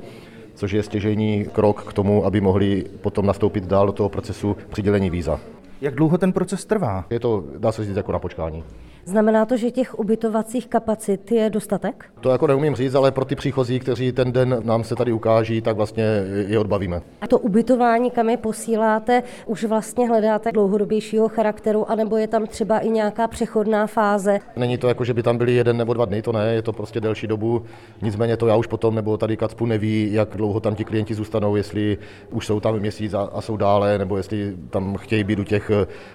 což 0.60 0.72
je 0.72 0.84
stěžejní 0.84 1.46
krok 1.46 1.84
k 1.84 1.94
tomu, 1.94 2.26
aby 2.26 2.42
mohli 2.42 2.86
potom 3.02 3.26
nastoupit 3.26 3.64
dál 3.64 3.86
do 3.86 3.92
toho 3.92 4.10
procesu 4.10 4.58
přidělení 4.70 5.10
víza. 5.10 5.40
Jak 5.82 5.96
dlouho 5.96 6.18
ten 6.18 6.34
proces 6.34 6.66
trvá? 6.66 7.06
Je 7.10 7.20
to, 7.20 7.44
dá 7.58 7.72
se 7.72 7.86
říct, 7.86 7.96
jako 7.98 8.12
na 8.12 8.20
počkání. 8.20 8.64
Znamená 9.06 9.46
to, 9.46 9.58
že 9.58 9.72
těch 9.72 10.00
ubytovacích 10.00 10.68
kapacit 10.68 11.32
je 11.32 11.50
dostatek? 11.50 12.06
To 12.22 12.30
jako 12.30 12.48
neumím 12.48 12.76
říct, 12.76 12.96
ale 12.96 13.12
pro 13.12 13.26
ty 13.26 13.36
příchozí, 13.36 13.80
kteří 13.80 14.12
ten 14.12 14.32
den 14.32 14.62
nám 14.64 14.84
se 14.84 14.96
tady 14.96 15.12
ukáží, 15.12 15.62
tak 15.62 15.76
vlastně 15.76 16.04
je 16.48 16.60
odbavíme. 16.60 17.02
A 17.22 17.28
to 17.28 17.40
ubytování, 17.40 18.12
kam 18.12 18.30
je 18.30 18.38
posíláte, 18.38 19.24
už 19.46 19.64
vlastně 19.64 20.08
hledáte 20.08 20.52
dlouhodobějšího 20.52 21.30
charakteru, 21.30 21.92
anebo 21.92 22.18
je 22.18 22.28
tam 22.28 22.48
třeba 22.48 22.80
i 22.80 22.90
nějaká 22.90 23.28
přechodná 23.28 23.88
fáze? 23.88 24.40
Není 24.56 24.78
to 24.78 24.88
jako, 24.88 25.04
že 25.04 25.14
by 25.14 25.24
tam 25.24 25.38
byli 25.38 25.54
jeden 25.54 25.78
nebo 25.78 25.94
dva 25.94 26.06
dny, 26.06 26.22
to 26.22 26.32
ne, 26.32 26.54
je 26.54 26.62
to 26.62 26.74
prostě 26.74 27.02
delší 27.02 27.28
dobu. 27.28 27.62
Nicméně 28.02 28.38
to 28.38 28.48
já 28.48 28.56
už 28.56 28.68
potom, 28.68 28.96
nebo 28.96 29.18
tady 29.18 29.38
Kacpu 29.38 29.66
neví, 29.66 30.14
jak 30.14 30.30
dlouho 30.38 30.60
tam 30.60 30.76
ti 30.76 30.86
klienti 30.86 31.14
zůstanou, 31.14 31.56
jestli 31.56 31.98
už 32.32 32.46
jsou 32.46 32.60
tam 32.60 32.80
měsíc 32.80 33.14
a, 33.14 33.22
a 33.34 33.42
jsou 33.42 33.58
dále, 33.58 33.98
nebo 33.98 34.18
jestli 34.18 34.56
tam 34.70 34.96
chtějí 34.98 35.24
být 35.24 35.40
u 35.40 35.44
těch 35.44 35.72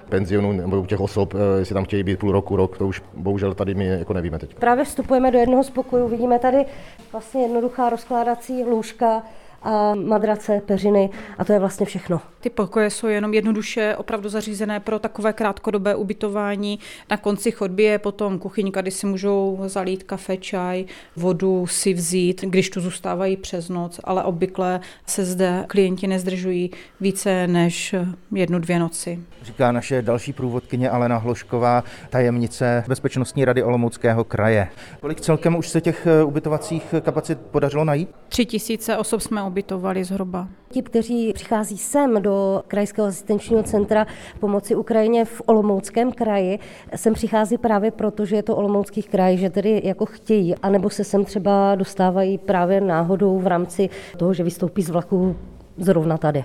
penzionů 0.08 0.52
nebo 0.52 0.80
u 0.80 0.86
těch 0.86 1.00
osob, 1.00 1.34
eh, 1.34 1.58
jestli 1.58 1.74
tam 1.74 1.84
chtějí 1.84 2.02
být 2.02 2.18
půl 2.18 2.32
roku, 2.32 2.56
rok, 2.56 2.73
to 2.78 2.86
už 2.86 3.02
bohužel 3.14 3.54
tady 3.54 3.74
my 3.74 3.86
jako 3.86 4.12
nevíme 4.12 4.38
teď. 4.38 4.54
Právě 4.54 4.84
vstupujeme 4.84 5.30
do 5.30 5.38
jednoho 5.38 5.64
z 5.64 5.70
pokojů, 5.70 6.08
vidíme 6.08 6.38
tady 6.38 6.66
vlastně 7.12 7.42
jednoduchá 7.42 7.90
rozkládací 7.90 8.64
lůžka, 8.64 9.22
a 9.64 9.94
madrace, 9.94 10.62
peřiny 10.66 11.10
a 11.38 11.44
to 11.44 11.52
je 11.52 11.58
vlastně 11.58 11.86
všechno. 11.86 12.20
Ty 12.40 12.50
pokoje 12.50 12.90
jsou 12.90 13.06
jenom 13.06 13.34
jednoduše 13.34 13.96
opravdu 13.96 14.28
zařízené 14.28 14.80
pro 14.80 14.98
takové 14.98 15.32
krátkodobé 15.32 15.94
ubytování. 15.94 16.78
Na 17.10 17.16
konci 17.16 17.50
chodby 17.50 17.82
je 17.82 17.98
potom 17.98 18.38
kuchyňka, 18.38 18.80
kdy 18.80 18.90
si 18.90 19.06
můžou 19.06 19.58
zalít 19.66 20.02
kafe, 20.02 20.36
čaj, 20.36 20.84
vodu 21.16 21.66
si 21.66 21.94
vzít, 21.94 22.40
když 22.40 22.70
tu 22.70 22.80
zůstávají 22.80 23.36
přes 23.36 23.68
noc, 23.68 24.00
ale 24.04 24.24
obvykle 24.24 24.80
se 25.06 25.24
zde 25.24 25.64
klienti 25.68 26.06
nezdržují 26.06 26.70
více 27.00 27.46
než 27.46 27.94
jednu, 28.32 28.58
dvě 28.58 28.78
noci. 28.78 29.20
Říká 29.42 29.72
naše 29.72 30.02
další 30.02 30.32
průvodkyně 30.32 30.90
Alena 30.90 31.16
Hlošková, 31.16 31.84
tajemnice 32.10 32.84
Bezpečnostní 32.88 33.44
rady 33.44 33.62
Olomouckého 33.62 34.24
kraje. 34.24 34.68
Kolik 35.00 35.20
celkem 35.20 35.56
už 35.56 35.68
se 35.68 35.80
těch 35.80 36.06
ubytovacích 36.24 36.94
kapacit 37.00 37.38
podařilo 37.38 37.84
najít? 37.84 38.08
Tři 38.28 38.46
tisíce 38.46 38.96
osob 38.96 39.20
jsme 39.20 39.42
ubytovali 39.54 40.04
zhruba. 40.04 40.48
Ti, 40.70 40.82
kteří 40.82 41.32
přichází 41.32 41.78
sem 41.78 42.22
do 42.22 42.62
Krajského 42.68 43.08
asistenčního 43.08 43.62
centra 43.62 44.06
pomoci 44.40 44.74
Ukrajině 44.74 45.24
v 45.24 45.42
Olomouckém 45.46 46.12
kraji, 46.12 46.58
sem 46.96 47.14
přichází 47.14 47.58
právě 47.58 47.90
proto, 47.90 48.24
že 48.24 48.36
je 48.36 48.42
to 48.42 48.56
Olomoucký 48.56 49.02
kraj, 49.02 49.36
že 49.36 49.50
tedy 49.50 49.80
jako 49.84 50.06
chtějí, 50.06 50.54
anebo 50.54 50.90
se 50.90 51.04
sem 51.04 51.24
třeba 51.24 51.74
dostávají 51.74 52.38
právě 52.38 52.80
náhodou 52.80 53.38
v 53.38 53.46
rámci 53.46 53.90
toho, 54.16 54.34
že 54.34 54.42
vystoupí 54.42 54.82
z 54.82 54.90
vlaku 54.90 55.36
zrovna 55.78 56.18
tady. 56.18 56.44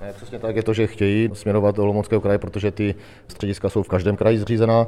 Ne, 0.00 0.12
přesně 0.12 0.38
tak 0.38 0.56
je 0.56 0.62
to, 0.62 0.74
že 0.74 0.86
chtějí 0.86 1.30
směrovat 1.32 1.76
do 1.76 1.82
Olomouckého 1.82 2.20
kraje, 2.20 2.38
protože 2.38 2.70
ty 2.70 2.94
střediska 3.28 3.68
jsou 3.68 3.82
v 3.82 3.88
každém 3.88 4.16
kraji 4.16 4.38
zřízená 4.38 4.86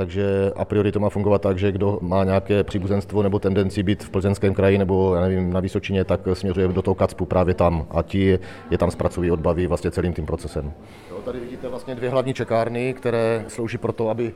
takže 0.00 0.52
a 0.56 0.64
priori 0.64 0.92
to 0.92 1.00
má 1.00 1.08
fungovat 1.08 1.42
tak, 1.42 1.58
že 1.58 1.72
kdo 1.72 1.98
má 2.00 2.24
nějaké 2.24 2.64
příbuzenstvo 2.64 3.22
nebo 3.22 3.38
tendenci 3.38 3.82
být 3.82 4.04
v 4.04 4.10
plzeňském 4.10 4.54
kraji 4.54 4.78
nebo 4.78 5.14
já 5.14 5.20
nevím, 5.20 5.52
na 5.52 5.60
Vysočině, 5.60 6.04
tak 6.04 6.20
směřuje 6.32 6.68
do 6.68 6.82
toho 6.82 6.94
Kacpu 6.94 7.24
právě 7.26 7.54
tam 7.54 7.86
a 7.90 8.02
ti 8.02 8.38
je 8.70 8.78
tam 8.78 8.90
zpracují, 8.90 9.30
odbaví 9.30 9.66
vlastně 9.66 9.90
celým 9.90 10.12
tím 10.12 10.26
procesem. 10.26 10.72
Jo, 11.10 11.16
tady 11.24 11.40
vidíte 11.40 11.68
vlastně 11.68 11.94
dvě 11.94 12.10
hlavní 12.10 12.34
čekárny, 12.34 12.94
které 12.94 13.44
slouží 13.48 13.78
pro 13.78 13.92
to, 13.92 14.08
aby 14.08 14.32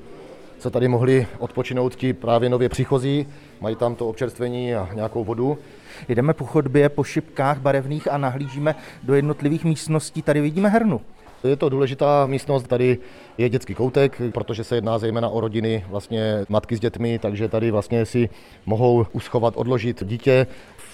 se 0.59 0.71
tady 0.71 0.89
mohli 0.89 1.27
odpočinout 1.39 1.95
ti 1.95 2.13
právě 2.13 2.49
nově 2.49 2.69
příchozí, 2.69 3.29
mají 3.61 3.77
tam 3.77 3.95
to 3.95 4.09
občerstvení 4.09 4.75
a 4.75 4.89
nějakou 4.95 5.25
vodu. 5.25 5.59
Jdeme 6.09 6.35
po 6.35 6.45
chodbě, 6.45 6.89
po 6.89 7.05
šipkách 7.05 7.59
barevných 7.59 8.13
a 8.13 8.19
nahlížíme 8.19 8.75
do 9.03 9.15
jednotlivých 9.15 9.65
místností. 9.65 10.23
Tady 10.23 10.41
vidíme 10.41 10.69
hernu. 10.69 11.01
Je 11.45 11.57
to 11.57 11.69
důležitá 11.69 12.27
místnost, 12.27 12.67
tady 12.67 12.99
je 13.39 13.49
dětský 13.49 13.75
koutek, 13.75 14.21
protože 14.33 14.65
se 14.65 14.75
jedná 14.75 14.99
zejména 14.99 15.29
o 15.29 15.41
rodiny, 15.41 15.85
vlastně 15.89 16.45
matky 16.49 16.77
s 16.77 16.81
dětmi, 16.81 17.19
takže 17.19 17.49
tady 17.49 17.71
vlastně 17.71 18.07
si 18.07 18.29
mohou 18.67 19.07
uschovat, 19.13 19.55
odložit 19.57 20.05
dítě 20.05 20.47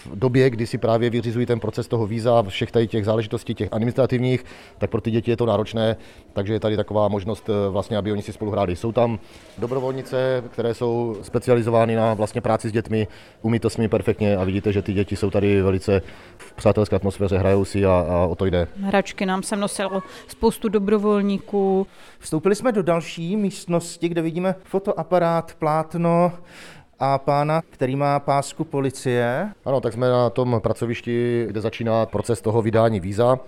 v 0.07 0.19
době, 0.19 0.50
kdy 0.50 0.66
si 0.66 0.78
právě 0.78 1.11
vyřizují 1.11 1.47
ten 1.47 1.61
proces 1.61 1.88
toho 1.88 2.07
víza, 2.07 2.42
všech 2.49 2.71
tady 2.71 2.88
těch 2.88 3.04
záležitostí, 3.04 3.54
těch 3.54 3.69
administrativních, 3.73 4.45
tak 4.78 4.90
pro 4.90 5.00
ty 5.00 5.11
děti 5.11 5.30
je 5.30 5.37
to 5.37 5.47
náročné, 5.47 5.97
takže 6.33 6.52
je 6.52 6.61
tady 6.61 6.76
taková 6.76 7.09
možnost 7.09 7.49
eh, 7.49 7.71
vlastně, 7.71 7.97
aby 7.97 8.12
oni 8.12 8.23
si 8.23 8.33
spolu 8.33 8.50
hráli. 8.50 8.76
Jsou 8.76 8.92
tam 8.92 9.19
dobrovolnice, 9.59 10.45
které 10.50 10.75
jsou 10.75 11.16
specializovány 11.23 11.97
na 11.97 12.14
vlastně 12.14 12.40
práci 12.40 12.69
s 12.69 12.73
dětmi, 12.73 13.09
umí 13.42 13.59
to 13.59 13.71
s 13.71 13.76
nimi 13.76 13.88
perfektně 13.88 14.37
a 14.37 14.45
vidíte, 14.45 14.73
že 14.73 14.83
ty 14.83 14.92
děti 14.92 15.16
jsou 15.16 15.30
tady 15.30 15.62
velice 15.62 16.02
v 16.38 16.52
přátelské 16.52 16.97
atmosféře, 16.97 17.38
hrajou 17.38 17.64
si 17.64 17.87
a, 17.87 18.07
a 18.09 18.26
o 18.26 18.35
to 18.35 18.47
jde. 18.47 18.66
Hračky 18.83 19.26
nám 19.26 19.42
sem 19.42 19.61
nosilo 19.61 20.02
spoustu 20.28 20.69
dobrovolníků. 20.69 21.87
Vstoupili 22.19 22.54
jsme 22.54 22.73
do 22.73 22.83
další 22.83 23.37
místnosti, 23.37 24.09
kde 24.09 24.23
vidíme 24.23 24.54
fotoaparát, 24.64 25.54
plátno, 25.54 26.33
a 27.00 27.19
pána, 27.19 27.62
který 27.71 27.97
má 27.97 28.21
pásku 28.21 28.64
policie. 28.64 29.50
Ano, 29.64 29.80
tak 29.80 29.92
jsme 29.92 30.09
na 30.09 30.30
tom 30.30 30.61
pracovišti, 30.62 31.45
kde 31.49 31.61
začíná 31.61 32.07
proces 32.07 32.40
toho 32.40 32.62
vydání 32.62 33.00
víza. 33.00 33.38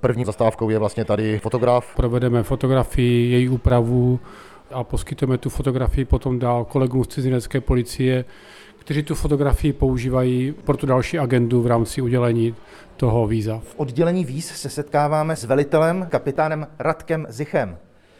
První 0.00 0.24
zastávkou 0.24 0.70
je 0.70 0.78
vlastně 0.78 1.04
tady 1.04 1.38
fotograf. 1.38 1.96
Provedeme 1.96 2.42
fotografii, 2.42 3.32
její 3.32 3.48
úpravu 3.48 4.20
a 4.72 4.84
poskytujeme 4.84 5.38
tu 5.38 5.50
fotografii 5.50 6.04
potom 6.04 6.38
dál 6.38 6.64
kolegům 6.64 7.04
z 7.04 7.08
cizinecké 7.08 7.60
policie, 7.60 8.24
kteří 8.78 9.02
tu 9.02 9.14
fotografii 9.14 9.72
používají 9.72 10.54
pro 10.64 10.76
tu 10.76 10.86
další 10.86 11.18
agendu 11.18 11.62
v 11.62 11.66
rámci 11.66 12.02
udělení 12.02 12.54
toho 12.96 13.26
víza. 13.26 13.60
V 13.64 13.74
oddělení 13.76 14.24
víz 14.24 14.46
se 14.46 14.68
setkáváme 14.68 15.36
s 15.36 15.44
velitelem, 15.44 16.06
kapitánem 16.10 16.66
Radkem 16.78 17.26
Zichem. 17.28 17.78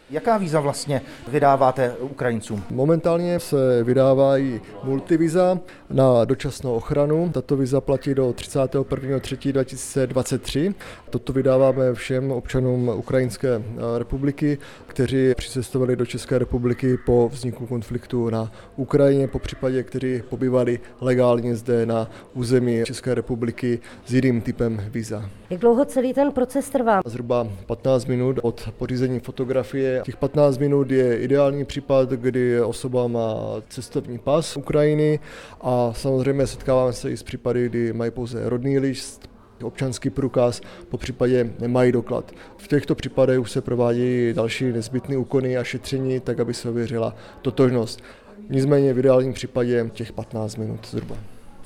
Jaká 0.09 0.37
víza 0.37 0.59
vlastně 0.59 1.01
vydáváte 1.27 1.95
Ukrajincům? 1.99 2.63
Momentálně 2.69 3.39
se 3.39 3.83
vydávají 3.83 4.61
multiviza 4.83 5.59
na 5.89 6.25
dočasnou 6.25 6.73
ochranu. 6.73 7.29
Tato 7.33 7.57
víza 7.57 7.81
platí 7.81 8.13
do 8.13 8.29
31.3.2023. 8.29 10.73
Toto 11.09 11.33
vydáváme 11.33 11.93
všem 11.93 12.31
občanům 12.31 12.91
Ukrajinské 12.95 13.55
eh, 13.55 13.61
republiky, 13.99 14.57
kteří 14.87 15.33
přicestovali 15.37 15.95
do 15.95 16.05
České 16.05 16.39
republiky 16.39 16.97
po 17.05 17.29
vzniku 17.33 17.65
konfliktu 17.65 18.29
na 18.29 18.51
Ukrajině, 18.75 19.27
po 19.27 19.39
případě, 19.39 19.83
kteří 19.83 20.21
pobývali 20.29 20.79
legálně 21.01 21.55
zde 21.55 21.85
na 21.85 22.09
území 22.33 22.81
České 22.85 23.15
republiky 23.15 23.79
s 24.05 24.13
jiným 24.13 24.41
typem 24.41 24.83
víza. 24.91 25.29
Jak 25.49 25.61
dlouho 25.61 25.85
celý 25.85 26.13
ten 26.13 26.31
proces 26.31 26.69
trvá? 26.69 27.01
Zhruba 27.05 27.47
15 27.65 28.05
minut 28.05 28.39
od 28.41 28.69
pořízení 28.77 29.19
fotografie. 29.19 30.01
Těch 30.05 30.17
15 30.17 30.57
minut 30.57 30.91
je 30.91 31.17
ideální 31.17 31.65
případ, 31.65 32.09
kdy 32.09 32.61
osoba 32.61 33.07
má 33.07 33.35
cestovní 33.69 34.19
pas 34.19 34.57
Ukrajiny 34.57 35.19
a 35.61 35.76
samozřejmě 35.91 36.47
setkáváme 36.47 36.93
se 36.93 37.11
i 37.11 37.17
s 37.17 37.23
případy, 37.23 37.69
kdy 37.69 37.93
mají 37.93 38.11
pouze 38.11 38.49
rodný 38.49 38.79
list, 38.79 39.29
občanský 39.63 40.09
průkaz, 40.09 40.61
po 40.89 40.97
případě 40.97 41.53
nemají 41.59 41.91
doklad. 41.91 42.31
V 42.57 42.67
těchto 42.67 42.95
případech 42.95 43.39
už 43.39 43.51
se 43.51 43.61
provádějí 43.61 44.33
další 44.33 44.65
nezbytné 44.71 45.17
úkony 45.17 45.57
a 45.57 45.63
šetření, 45.63 46.19
tak 46.19 46.39
aby 46.39 46.53
se 46.53 46.69
ověřila 46.69 47.15
totožnost. 47.41 48.03
Nicméně 48.49 48.93
v 48.93 48.99
ideálním 48.99 49.33
případě 49.33 49.89
těch 49.93 50.11
15 50.11 50.55
minut 50.55 50.87
zhruba. 50.91 51.17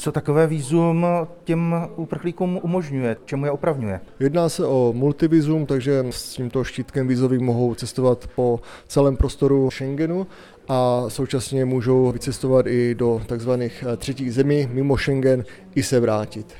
Co 0.01 0.12
takové 0.12 0.48
výzum 0.48 1.06
těm 1.44 1.75
uprchlíkům 1.96 2.60
umožňuje? 2.63 3.18
Čemu 3.25 3.46
je 3.46 3.51
opravňuje? 3.51 4.00
Jedná 4.20 4.50
se 4.50 4.65
o 4.65 4.94
multivizum, 4.96 5.65
takže 5.65 6.03
s 6.10 6.34
tímto 6.34 6.63
štítkem 6.63 7.08
vízovým 7.08 7.46
mohou 7.46 7.75
cestovat 7.75 8.27
po 8.36 8.60
celém 8.88 9.18
prostoru 9.18 9.72
Schengenu 9.72 10.27
a 10.68 11.06
současně 11.08 11.65
můžou 11.65 12.12
vycestovat 12.12 12.68
i 12.68 12.96
do 12.96 13.22
takzvaných 13.25 13.84
třetích 13.98 14.34
zemí 14.34 14.70
mimo 14.72 14.98
Schengen 14.98 15.44
i 15.75 15.84
se 15.84 16.00
vrátit. 16.00 16.53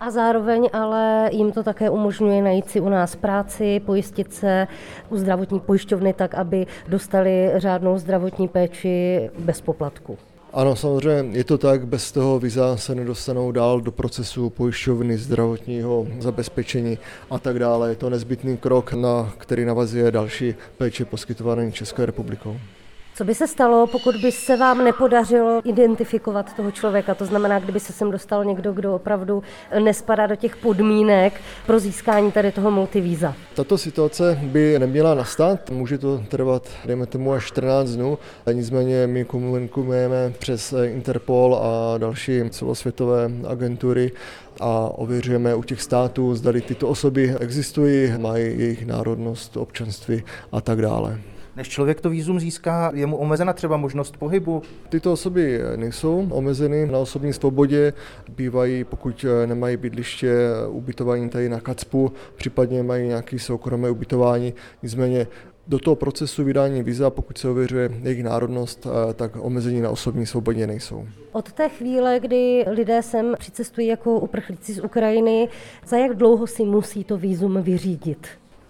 A 0.00 0.10
zároveň 0.10 0.68
ale 0.72 1.30
jim 1.32 1.52
to 1.52 1.62
také 1.62 1.90
umožňuje 1.90 2.42
najít 2.42 2.70
si 2.70 2.80
u 2.80 2.88
nás 2.88 3.16
práci, 3.16 3.80
pojistit 3.86 4.32
se 4.32 4.66
u 5.08 5.16
zdravotní 5.16 5.60
pojišťovny 5.60 6.12
tak, 6.12 6.34
aby 6.34 6.66
dostali 6.88 7.50
řádnou 7.56 7.98
zdravotní 7.98 8.48
péči 8.48 9.30
bez 9.38 9.60
poplatku. 9.60 10.18
Ano, 10.52 10.76
samozřejmě 10.76 11.38
je 11.38 11.44
to 11.44 11.58
tak, 11.58 11.86
bez 11.86 12.12
toho 12.12 12.38
viza 12.38 12.76
se 12.76 12.94
nedostanou 12.94 13.52
dál 13.52 13.80
do 13.80 13.92
procesu 13.92 14.50
pojišťovny, 14.50 15.18
zdravotního 15.18 16.06
zabezpečení 16.18 16.98
a 17.30 17.38
tak 17.38 17.58
dále. 17.58 17.88
Je 17.88 17.96
to 17.96 18.10
nezbytný 18.10 18.56
krok, 18.56 18.92
na 18.92 19.32
který 19.38 19.64
navazuje 19.64 20.10
další 20.10 20.54
péče 20.78 21.04
poskytované 21.04 21.72
Českou 21.72 22.04
republikou. 22.04 22.56
Co 23.20 23.24
by 23.24 23.34
se 23.34 23.46
stalo, 23.46 23.86
pokud 23.86 24.16
by 24.16 24.32
se 24.32 24.56
vám 24.56 24.84
nepodařilo 24.84 25.60
identifikovat 25.64 26.56
toho 26.56 26.70
člověka? 26.70 27.14
To 27.14 27.26
znamená, 27.26 27.58
kdyby 27.58 27.80
se 27.80 27.92
sem 27.92 28.10
dostal 28.10 28.44
někdo, 28.44 28.72
kdo 28.72 28.94
opravdu 28.94 29.42
nespadá 29.84 30.26
do 30.26 30.36
těch 30.36 30.56
podmínek 30.56 31.40
pro 31.66 31.78
získání 31.78 32.32
tady 32.32 32.52
toho 32.52 32.70
multivíza. 32.70 33.34
Tato 33.54 33.78
situace 33.78 34.38
by 34.42 34.78
neměla 34.78 35.14
nastat, 35.14 35.70
může 35.70 35.98
to 35.98 36.18
trvat, 36.28 36.68
dejme 36.84 37.06
tomu, 37.06 37.32
až 37.32 37.46
14 37.46 37.90
dnů. 37.90 38.18
Nicméně 38.52 39.06
my 39.06 39.24
komunikujeme 39.24 40.32
přes 40.38 40.74
Interpol 40.84 41.60
a 41.62 41.98
další 41.98 42.50
celosvětové 42.50 43.30
agentury 43.48 44.12
a 44.60 44.90
ověřujeme 44.94 45.54
u 45.54 45.62
těch 45.62 45.82
států, 45.82 46.34
zda 46.34 46.52
tyto 46.52 46.88
osoby 46.88 47.36
existují, 47.40 48.12
mají 48.18 48.44
jejich 48.58 48.86
národnost, 48.86 49.56
občanství 49.56 50.22
a 50.52 50.60
tak 50.60 50.82
dále. 50.82 51.20
Než 51.60 51.68
člověk 51.68 52.00
to 52.00 52.10
výzum 52.10 52.40
získá, 52.40 52.92
je 52.94 53.06
mu 53.06 53.16
omezena 53.16 53.52
třeba 53.52 53.76
možnost 53.76 54.16
pohybu? 54.16 54.62
Tyto 54.88 55.12
osoby 55.12 55.60
nejsou 55.76 56.28
omezeny 56.30 56.86
na 56.86 56.98
osobní 56.98 57.32
svobodě, 57.32 57.92
bývají, 58.28 58.84
pokud 58.84 59.24
nemají 59.46 59.76
bydliště, 59.76 60.34
ubytování 60.68 61.28
tady 61.28 61.48
na 61.48 61.60
Kacpu, 61.60 62.12
případně 62.36 62.82
mají 62.82 63.06
nějaké 63.06 63.38
soukromé 63.38 63.90
ubytování, 63.90 64.54
nicméně 64.82 65.26
do 65.66 65.78
toho 65.78 65.96
procesu 65.96 66.44
vydání 66.44 66.82
víza, 66.82 67.10
pokud 67.10 67.38
se 67.38 67.48
ověřuje 67.48 67.90
jejich 68.02 68.22
národnost, 68.22 68.86
tak 69.14 69.32
omezení 69.40 69.80
na 69.80 69.90
osobní 69.90 70.26
svobodě 70.26 70.66
nejsou. 70.66 71.06
Od 71.32 71.52
té 71.52 71.68
chvíle, 71.68 72.20
kdy 72.20 72.64
lidé 72.70 73.02
sem 73.02 73.34
přicestují 73.38 73.86
jako 73.86 74.18
uprchlíci 74.18 74.72
z 74.72 74.80
Ukrajiny, 74.80 75.48
za 75.86 75.96
jak 75.96 76.16
dlouho 76.16 76.46
si 76.46 76.64
musí 76.64 77.04
to 77.04 77.16
vízum 77.16 77.62
vyřídit? 77.62 78.26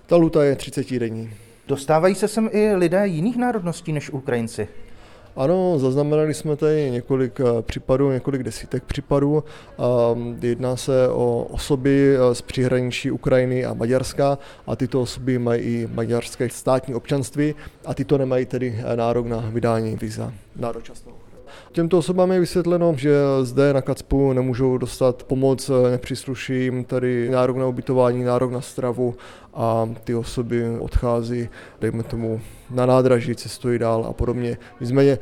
Ta 0.07 0.17
luta 0.17 0.45
je 0.45 0.57
30 0.57 0.99
denní. 0.99 1.31
Dostávají 1.71 2.15
se 2.15 2.29
sem 2.29 2.51
i 2.53 2.75
lidé 2.75 3.07
jiných 3.07 3.37
národností 3.37 3.93
než 3.93 4.11
Ukrajinci? 4.11 4.69
Ano, 5.37 5.79
zaznamenali 5.79 6.35
jsme 6.35 6.57
tady 6.57 6.91
několik 6.91 7.41
případů, 7.63 8.11
několik 8.11 8.43
desítek 8.43 8.85
případů. 8.85 9.45
Jedná 10.43 10.77
se 10.77 11.09
o 11.09 11.47
osoby 11.51 12.17
z 12.33 12.43
příhraničí 12.43 13.11
Ukrajiny 13.11 13.65
a 13.65 13.75
Maďarska 13.75 14.39
a 14.67 14.77
tyto 14.77 15.01
osoby 15.03 15.39
mají 15.39 15.63
i 15.63 15.89
maďarské 15.95 16.49
státní 16.49 16.95
občanství 16.95 17.55
a 17.85 17.95
tyto 17.95 18.19
nemají 18.19 18.47
tedy 18.47 18.83
nárok 18.95 19.27
na 19.27 19.45
vydání 19.53 19.97
víza 19.97 20.33
na 20.57 20.73
dočasnou. 20.73 21.13
Těmto 21.73 21.99
osobám 21.99 22.33
je 22.33 22.41
vysvětleno, 22.41 22.95
že 22.97 23.13
zde 23.43 23.73
na 23.73 23.83
Kacpu 23.83 24.33
nemůžou 24.33 24.79
dostat 24.79 25.23
pomoc, 25.23 25.71
nepřísluší 25.91 26.55
jim 26.65 26.85
tady 26.85 27.31
nárok 27.31 27.57
na 27.57 27.67
ubytování, 27.67 28.25
nárok 28.25 28.53
na 28.53 28.61
stravu 28.61 29.15
a 29.55 29.89
ty 30.05 30.15
osoby 30.15 30.65
odchází, 30.79 31.49
dejme 31.81 32.03
tomu, 32.03 32.41
na 32.71 32.87
nádraží, 32.87 33.35
cestují 33.35 33.79
dál 33.79 34.07
a 34.09 34.13
podobně. 34.13 34.59
Nicméně 34.81 35.19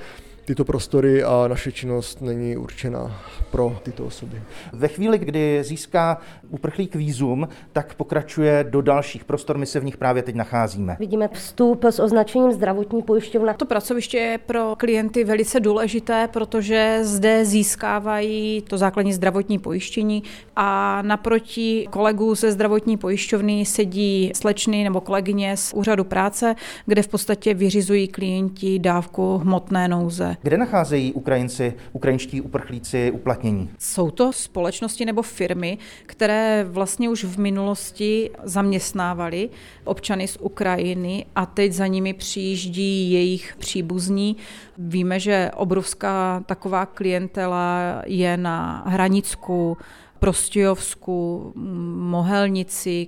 tyto 0.49 0.65
prostory 0.65 1.23
a 1.23 1.49
naše 1.49 1.73
činnost 1.73 2.23
není 2.23 2.57
určena 2.57 3.21
pro 3.51 3.79
tyto 3.83 4.07
osoby. 4.07 4.43
Ve 4.73 4.89
chvíli, 4.89 5.19
kdy 5.19 5.65
získá 5.65 6.19
uprchlík 6.49 6.95
výzum, 6.95 7.49
tak 7.73 7.95
pokračuje 7.95 8.65
do 8.71 8.83
dalších 8.83 9.25
prostor, 9.25 9.59
my 9.59 9.67
se 9.67 9.81
v 9.81 9.85
nich 9.85 9.97
právě 9.97 10.23
teď 10.23 10.35
nacházíme. 10.35 10.97
Vidíme 11.01 11.29
vstup 11.33 11.85
s 11.85 11.99
označením 11.99 12.53
zdravotní 12.53 13.03
pojišťovna. 13.03 13.53
To 13.53 13.67
pracoviště 13.67 14.19
je 14.19 14.39
pro 14.39 14.77
klienty 14.77 15.25
velice 15.25 15.61
důležité, 15.61 16.29
protože 16.33 16.99
zde 17.03 17.45
získávají 17.45 18.63
to 18.63 18.79
základní 18.79 19.13
zdravotní 19.13 19.59
pojištění 19.59 20.23
a 20.57 21.03
naproti 21.03 21.89
kolegů 21.91 22.35
ze 22.35 22.53
zdravotní 22.53 22.97
pojišťovny 22.97 23.65
sedí 23.65 24.33
slečny 24.35 24.85
nebo 24.85 25.01
kolegyně 25.01 25.57
z 25.57 25.73
úřadu 25.73 26.05
práce, 26.05 26.55
kde 26.87 27.03
v 27.03 27.09
podstatě 27.09 27.55
vyřizují 27.55 28.09
klienti 28.09 28.79
dávku 28.79 29.39
hmotné 29.39 29.89
nouze. 29.89 30.38
Kde 30.43 30.57
nacházejí 30.57 31.13
Ukrajinci, 31.13 31.75
ukrajinští 31.93 32.41
uprchlíci 32.41 33.11
uplatnění? 33.11 33.71
Jsou 33.79 34.11
to 34.11 34.33
společnosti 34.33 35.05
nebo 35.05 35.23
firmy, 35.23 35.79
které 36.07 36.67
vlastně 36.69 37.09
už 37.09 37.25
v 37.25 37.39
minulosti 37.39 38.31
zaměstnávali 38.43 39.51
občany 39.85 40.29
z 40.29 40.37
Ukrajiny 40.41 41.27
a 41.37 41.47
teď 41.47 41.73
za 41.73 41.87
nimi 41.87 42.15
přijíždí 42.15 43.13
jejich 43.13 43.57
příbuzní. 43.59 44.37
Víme, 44.79 45.21
že 45.21 45.51
obrovská 45.57 46.43
taková 46.47 46.87
klientela 46.87 48.03
je 48.07 48.37
na 48.37 48.85
Hranicku, 48.87 49.77
Prostějovsku, 50.19 51.53
Mohelnici. 51.97 53.07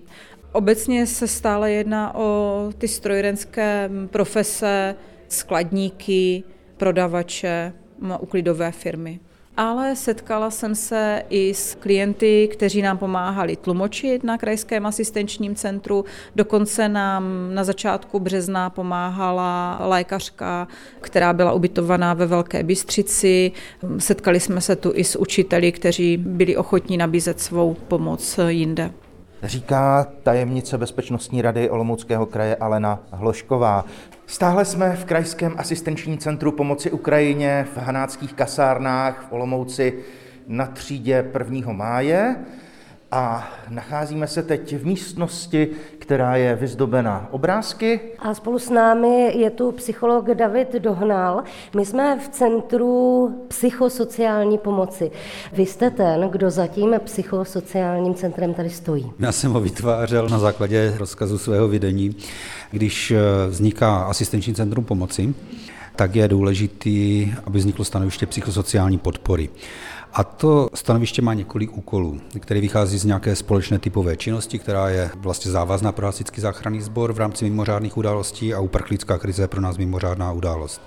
Obecně 0.53 1.07
se 1.07 1.29
stále 1.29 1.73
jedná 1.73 2.15
o 2.15 2.73
ty 2.79 2.89
strojírenské 2.89 3.91
profese, 4.11 4.95
skladníky, 5.29 6.45
prodavače, 6.81 7.73
uklidové 8.21 8.73
firmy. 8.73 9.21
Ale 9.57 9.97
setkala 9.97 10.51
jsem 10.51 10.75
se 10.75 11.23
i 11.31 11.55
s 11.55 11.75
klienty, 11.75 12.49
kteří 12.53 12.83
nám 12.83 12.99
pomáhali 12.99 13.57
tlumočit 13.57 14.25
na 14.25 14.39
krajském 14.39 14.87
asistenčním 14.87 15.55
centru. 15.55 16.05
Dokonce 16.37 16.89
nám 16.89 17.25
na 17.55 17.65
začátku 17.65 18.21
března 18.21 18.71
pomáhala 18.71 19.79
lékařka, 19.87 20.69
která 21.01 21.33
byla 21.33 21.53
ubytovaná 21.53 22.15
ve 22.15 22.27
Velké 22.27 22.63
Bystřici. 22.63 23.53
Setkali 23.99 24.41
jsme 24.41 24.61
se 24.61 24.77
tu 24.77 24.93
i 24.95 25.05
s 25.05 25.19
učiteli, 25.19 25.73
kteří 25.73 26.17
byli 26.17 26.57
ochotní 26.57 26.97
nabízet 26.97 27.41
svou 27.41 27.75
pomoc 27.89 28.41
jinde 28.49 28.91
říká 29.43 30.07
tajemnice 30.23 30.79
Bezpečnostní 30.79 31.43
rady 31.43 31.71
Olomouckého 31.71 32.27
kraje 32.27 32.57
Alena 32.57 33.01
Hlošková. 33.11 33.85
Stále 34.27 34.65
jsme 34.65 34.97
v 34.97 35.05
Krajském 35.05 35.55
asistenčním 35.57 36.19
centru 36.19 36.53
pomoci 36.53 36.91
Ukrajině 36.91 37.67
v 37.75 37.79
Hanáckých 37.79 38.35
kasárnách 38.35 39.27
v 39.29 39.33
Olomouci 39.33 39.99
na 40.47 40.67
třídě 40.67 41.31
1. 41.39 41.73
máje 41.73 42.37
a 43.11 43.49
nacházíme 43.69 44.27
se 44.27 44.43
teď 44.43 44.77
v 44.77 44.87
místnosti, 44.87 45.69
která 46.11 46.37
je 46.37 46.57
vyzdobena 46.57 47.29
obrázky. 47.31 48.01
A 48.19 48.35
spolu 48.35 48.59
s 48.59 48.71
námi 48.71 49.33
je 49.39 49.51
tu 49.51 49.73
psycholog 49.73 50.27
David 50.27 50.73
Dohnal. 50.73 51.43
My 51.77 51.85
jsme 51.85 52.19
v 52.19 52.29
Centru 52.29 53.31
psychosociální 53.49 54.59
pomoci. 54.59 55.11
Vy 55.53 55.67
jste 55.67 55.91
ten, 55.91 56.29
kdo 56.31 56.51
za 56.51 56.67
tím 56.67 56.95
psychosociálním 57.05 58.15
centrem 58.15 58.55
tady 58.55 58.71
stojí. 58.71 59.13
Já 59.19 59.33
jsem 59.33 59.53
ho 59.53 59.61
vytvářel 59.61 60.29
na 60.29 60.39
základě 60.39 60.95
rozkazu 60.99 61.39
svého 61.39 61.69
vedení. 61.69 62.17
Když 62.71 63.11
eh, 63.11 63.19
vzniká 63.49 63.97
asistenční 63.97 64.55
centrum 64.55 64.85
pomoci, 64.85 65.35
tak 65.97 66.17
je 66.17 66.29
důležitý, 66.29 67.33
aby 67.45 67.59
vzniklo 67.59 67.85
stanoviště 67.85 68.27
psychosociální 68.27 68.99
podpory. 68.99 69.49
A 70.13 70.25
to 70.25 70.69
stanoviště 70.75 71.23
má 71.23 71.35
několik 71.35 71.77
úkolů, 71.77 72.21
které 72.41 72.61
vychází 72.61 72.99
z 72.99 73.05
nějaké 73.05 73.37
společné 73.37 73.79
typové 73.79 74.17
činnosti, 74.17 74.59
která 74.59 74.89
je 74.89 75.11
vlastně 75.17 75.51
závazná 75.51 75.93
pro 75.93 76.07
hasičský 76.07 76.41
záchranný 76.41 76.81
sbor 76.81 77.13
v 77.13 77.19
rámci 77.19 77.45
mimořádných 77.45 77.97
událostí 77.97 78.55
a 78.55 78.61
uprchlická 78.61 79.19
krize 79.19 79.43
je 79.43 79.49
pro 79.49 79.61
nás 79.61 79.77
mimořádná 79.77 80.33
událost. 80.33 80.83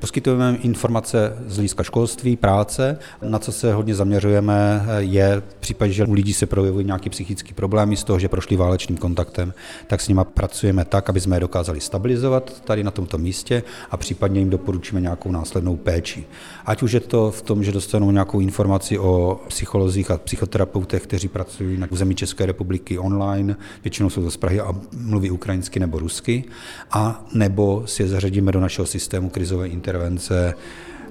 Poskytujeme 0.00 0.58
informace 0.62 1.36
z 1.46 1.54
hlediska 1.54 1.82
školství, 1.82 2.36
práce. 2.36 2.98
Na 3.22 3.38
co 3.38 3.52
se 3.52 3.72
hodně 3.72 3.94
zaměřujeme, 3.94 4.86
je 4.98 5.42
v 5.48 5.54
případě, 5.54 5.92
že 5.92 6.04
u 6.04 6.12
lidí 6.12 6.34
se 6.34 6.46
projevují 6.46 6.86
nějaké 6.86 7.10
psychické 7.10 7.54
problémy 7.54 7.96
z 7.96 8.04
toho, 8.04 8.18
že 8.18 8.28
prošli 8.28 8.56
válečným 8.56 8.98
kontaktem, 8.98 9.54
tak 9.86 10.00
s 10.00 10.08
nimi 10.08 10.20
pracujeme 10.34 10.84
tak, 10.84 11.10
aby 11.10 11.20
jsme 11.20 11.36
je 11.36 11.40
dokázali 11.40 11.80
stabilizovat 11.80 12.60
tady 12.60 12.84
na 12.84 12.90
tomto 12.90 13.18
místě 13.18 13.62
a 13.90 13.96
případně 13.96 14.40
jim 14.40 14.50
doporučíme 14.50 15.00
nějakou 15.00 15.30
následnou 15.30 15.76
péči. 15.76 16.24
Ať 16.66 16.82
už 16.82 16.92
je 16.92 17.00
to 17.00 17.30
v 17.30 17.42
tom, 17.42 17.64
že 17.64 17.72
dostanou 17.72 18.10
nějakou 18.10 18.40
informaci 18.40 18.98
o 18.98 19.40
psycholozích 19.48 20.10
a 20.10 20.18
psychoterapeutech, 20.18 21.02
kteří 21.02 21.28
pracují 21.28 21.78
na 21.78 21.86
území 21.90 22.14
České 22.14 22.46
republiky 22.46 22.98
online, 22.98 23.56
většinou 23.84 24.10
jsou 24.10 24.22
to 24.22 24.30
z 24.30 24.36
Prahy 24.36 24.60
a 24.60 24.74
mluví 24.96 25.30
ukrajinsky 25.30 25.80
nebo 25.80 25.98
rusky, 25.98 26.44
a 26.90 27.24
nebo 27.34 27.82
si 27.86 28.02
je 28.02 28.08
zařadíme 28.08 28.52
do 28.52 28.60
našeho 28.60 28.86
systému 28.86 29.28
krizové 29.28 29.68
intervence 29.68 29.87
intervence, 29.88 30.54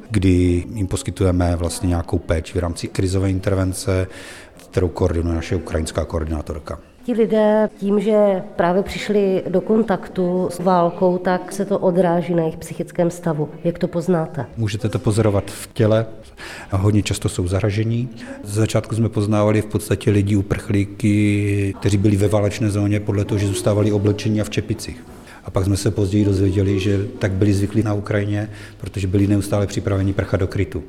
kdy 0.10 0.63
jim 0.74 0.88
poskytujeme 0.88 1.55
vlastně 1.55 1.88
nějakou 1.88 2.17
péči 2.19 2.53
v 2.53 2.62
rámci 2.62 2.88
krizové 2.88 3.29
intervence, 3.29 4.07
kterou 4.71 4.88
koordinuje 4.88 5.36
naše 5.36 5.56
ukrajinská 5.56 6.06
koordinátorka. 6.06 6.80
Ti 7.04 7.13
lidé 7.13 7.69
tím, 7.80 7.99
že 7.99 8.43
právě 8.56 8.84
přišli 8.84 9.43
do 9.49 9.62
kontaktu 9.62 10.49
s 10.52 10.60
válkou, 10.60 11.17
tak 11.17 11.52
se 11.52 11.65
to 11.65 11.80
odráží 11.80 12.34
na 12.34 12.41
jejich 12.41 12.58
psychickém 12.58 13.12
stavu. 13.12 13.49
Jak 13.63 13.80
to 13.80 13.88
poznáte? 13.88 14.45
Můžete 14.58 14.89
to 14.89 14.99
pozorovat 14.99 15.52
v 15.52 15.73
těle, 15.73 16.06
hodně 16.71 17.04
často 17.04 17.30
jsou 17.30 17.47
zaražení. 17.47 18.10
Z 18.43 18.54
začátku 18.54 18.95
jsme 18.95 19.10
poznávali 19.10 19.62
v 19.62 19.65
podstatě 19.65 20.12
lidi 20.12 20.36
uprchlíky, 20.36 21.73
kteří 21.80 21.97
byli 21.97 22.17
ve 22.17 22.28
válečné 22.28 22.69
zóně 22.69 22.99
podle 22.99 23.25
toho, 23.25 23.38
že 23.38 23.47
zůstávali 23.47 23.91
oblečení 23.91 24.41
a 24.41 24.43
v 24.43 24.49
čepicích. 24.49 25.04
A 25.47 25.51
pak 25.51 25.65
jsme 25.65 25.77
se 25.77 25.91
později 25.91 26.25
dozvěděli, 26.25 26.79
že 26.79 27.07
tak 27.19 27.31
byli 27.31 27.53
zvyklí 27.53 27.83
na 27.83 27.93
Ukrajině, 27.93 28.49
protože 28.77 29.07
byli 29.07 29.27
neustále 29.27 29.67
připraveni 29.67 30.13
prchat 30.13 30.39
do 30.39 30.47
krytu. 30.47 30.83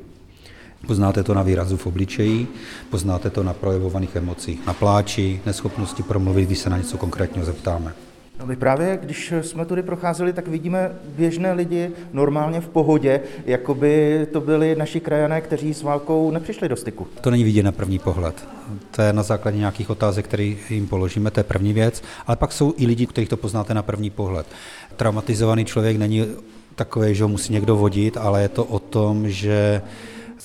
Poznáte 0.87 1.23
to 1.23 1.33
na 1.33 1.43
výrazu 1.43 1.77
v 1.77 1.87
obličeji, 1.87 2.47
poznáte 2.89 3.29
to 3.29 3.43
na 3.43 3.53
projevovaných 3.53 4.15
emocích, 4.15 4.65
na 4.67 4.73
pláči, 4.73 5.41
neschopnosti 5.45 6.03
promluvit, 6.03 6.45
když 6.45 6.59
se 6.59 6.69
na 6.69 6.77
něco 6.77 6.97
konkrétního 6.97 7.45
zeptáme. 7.45 7.93
No 8.39 8.45
my 8.45 8.55
právě, 8.55 8.99
když 9.01 9.33
jsme 9.41 9.65
tudy 9.65 9.83
procházeli, 9.83 10.33
tak 10.33 10.47
vidíme 10.47 10.91
běžné 11.17 11.53
lidi 11.53 11.91
normálně 12.13 12.61
v 12.61 12.69
pohodě, 12.69 13.21
jako 13.45 13.75
by 13.75 14.27
to 14.33 14.41
byli 14.41 14.75
naši 14.75 14.99
krajané, 14.99 15.41
kteří 15.41 15.73
s 15.73 15.83
válkou 15.83 16.31
nepřišli 16.31 16.69
do 16.69 16.75
styku. 16.75 17.07
To 17.21 17.31
není 17.31 17.43
vidět 17.43 17.63
na 17.63 17.71
první 17.71 17.99
pohled. 17.99 18.47
To 18.91 19.01
je 19.01 19.13
na 19.13 19.23
základě 19.23 19.57
nějakých 19.57 19.89
otázek, 19.89 20.25
které 20.25 20.53
jim 20.69 20.87
položíme, 20.87 21.31
to 21.31 21.39
je 21.39 21.43
první 21.43 21.73
věc. 21.73 22.03
Ale 22.27 22.37
pak 22.37 22.51
jsou 22.51 22.73
i 22.77 22.87
lidi, 22.87 23.05
kterých 23.05 23.29
to 23.29 23.37
poznáte 23.37 23.73
na 23.73 23.83
první 23.83 24.09
pohled. 24.09 24.47
Traumatizovaný 24.95 25.65
člověk 25.65 25.97
není 25.97 26.25
takový, 26.75 27.15
že 27.15 27.23
ho 27.23 27.29
musí 27.29 27.53
někdo 27.53 27.75
vodit, 27.75 28.17
ale 28.17 28.41
je 28.41 28.49
to 28.49 28.65
o 28.65 28.79
tom, 28.79 29.29
že 29.29 29.81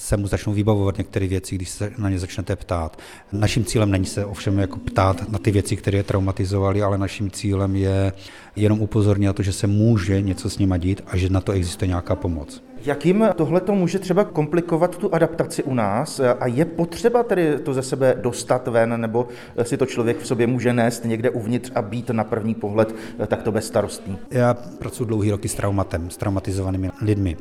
se 0.04 0.16
mu 0.16 0.26
začnou 0.26 0.52
vybavovat 0.52 0.98
některé 0.98 1.26
věci, 1.26 1.54
když 1.54 1.68
se 1.68 1.92
na 1.98 2.10
ně 2.10 2.18
začnete 2.18 2.56
ptát. 2.56 2.98
Naším 3.32 3.64
cílem 3.64 3.90
není 3.90 4.06
se 4.06 4.24
ovšem 4.24 4.58
jako 4.58 4.78
ptát 4.78 5.32
na 5.32 5.38
ty 5.38 5.50
věci, 5.50 5.76
které 5.76 5.98
je 5.98 6.02
traumatizovaly, 6.02 6.82
ale 6.82 6.98
naším 6.98 7.30
cílem 7.30 7.76
je 7.76 8.12
jenom 8.56 8.80
upozornit 8.80 9.26
na 9.26 9.32
to, 9.32 9.42
že 9.42 9.52
se 9.52 9.66
může 9.66 10.22
něco 10.22 10.50
s 10.50 10.58
nimi 10.58 10.78
dít 10.78 11.00
a 11.06 11.16
že 11.16 11.28
na 11.28 11.40
to 11.40 11.52
existuje 11.52 11.88
nějaká 11.88 12.14
pomoc. 12.14 12.62
Jak 12.84 13.06
jim 13.06 13.24
tohle 13.36 13.60
to 13.60 13.74
může 13.74 13.98
třeba 13.98 14.24
komplikovat 14.24 14.96
tu 14.98 15.14
adaptaci 15.14 15.62
u 15.62 15.74
nás 15.74 16.20
a 16.40 16.46
je 16.46 16.64
potřeba 16.64 17.22
tedy 17.22 17.58
to 17.58 17.74
ze 17.74 17.82
sebe 17.82 18.16
dostat 18.20 18.68
ven, 18.68 19.00
nebo 19.00 19.28
si 19.62 19.76
to 19.76 19.86
člověk 19.86 20.18
v 20.18 20.26
sobě 20.26 20.46
může 20.46 20.72
nést 20.72 21.04
někde 21.04 21.30
uvnitř 21.30 21.72
a 21.74 21.82
být 21.82 22.10
na 22.10 22.24
první 22.24 22.54
pohled 22.54 22.94
takto 23.26 23.52
bezstarostný? 23.52 24.18
Já 24.30 24.54
pracuji 24.54 25.04
dlouhý 25.04 25.30
roky 25.30 25.48
s 25.48 25.54
traumatem, 25.54 26.10
s 26.10 26.16
traumatizovanými 26.16 26.90
lidmi 27.02 27.36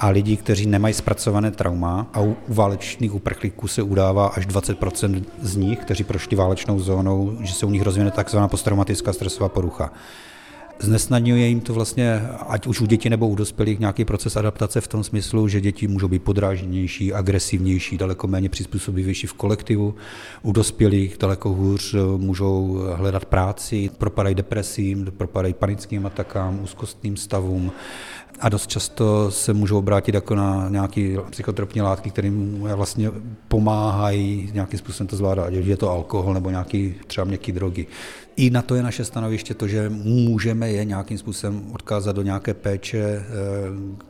a 0.00 0.08
lidí, 0.08 0.36
kteří 0.36 0.66
nemají 0.66 0.94
zpracované 0.94 1.50
trauma 1.50 2.06
a 2.12 2.20
u 2.20 2.36
válečných 2.48 3.14
uprchlíků 3.14 3.68
se 3.68 3.82
udává 3.82 4.26
až 4.26 4.46
20% 4.46 5.24
z 5.42 5.56
nich, 5.56 5.78
kteří 5.78 6.04
prošli 6.04 6.36
válečnou 6.36 6.80
zónou, 6.80 7.36
že 7.40 7.54
se 7.54 7.66
u 7.66 7.70
nich 7.70 7.82
rozvine 7.82 8.10
takzvaná 8.10 8.48
posttraumatická 8.48 9.12
stresová 9.12 9.48
porucha. 9.48 9.92
Znesnadňuje 10.80 11.46
jim 11.46 11.60
to 11.60 11.74
vlastně, 11.74 12.20
ať 12.48 12.66
už 12.66 12.80
u 12.80 12.86
dětí 12.86 13.10
nebo 13.10 13.28
u 13.28 13.34
dospělých, 13.34 13.78
nějaký 13.78 14.04
proces 14.04 14.36
adaptace 14.36 14.80
v 14.80 14.88
tom 14.88 15.04
smyslu, 15.04 15.48
že 15.48 15.60
děti 15.60 15.88
můžou 15.88 16.08
být 16.08 16.22
podrážděnější, 16.22 17.12
agresivnější, 17.12 17.98
daleko 17.98 18.26
méně 18.26 18.48
přizpůsobivější 18.48 19.26
v 19.26 19.32
kolektivu. 19.32 19.94
U 20.42 20.52
dospělých 20.52 21.16
daleko 21.20 21.48
hůř 21.48 21.94
můžou 22.16 22.82
hledat 22.94 23.24
práci, 23.24 23.90
propadají 23.98 24.34
depresím, 24.34 25.12
propadají 25.16 25.54
panickým 25.54 26.06
atakám, 26.06 26.60
úzkostným 26.62 27.16
stavům 27.16 27.72
a 28.40 28.48
dost 28.48 28.66
často 28.66 29.30
se 29.30 29.52
můžou 29.52 29.78
obrátit 29.78 30.14
jako 30.14 30.34
na 30.34 30.68
nějaké 30.68 31.16
psychotropní 31.30 31.82
látky, 31.82 32.10
které 32.10 32.30
vlastně 32.74 33.10
pomáhají 33.48 34.50
nějakým 34.54 34.78
způsobem 34.78 35.08
to 35.08 35.16
zvládat, 35.16 35.46
ať 35.46 35.54
je 35.54 35.76
to 35.76 35.90
alkohol 35.90 36.34
nebo 36.34 36.50
nějaký 36.50 36.94
třeba 37.06 37.24
měkký 37.24 37.52
drogy. 37.52 37.86
I 38.38 38.50
na 38.50 38.62
to 38.62 38.74
je 38.74 38.82
naše 38.82 39.04
stanoviště 39.04 39.54
to, 39.54 39.68
že 39.68 39.88
můžeme 39.88 40.70
je 40.70 40.84
nějakým 40.84 41.18
způsobem 41.18 41.62
odkázat 41.72 42.16
do 42.16 42.22
nějaké 42.22 42.54
péče 42.54 42.98
eh, 42.98 43.24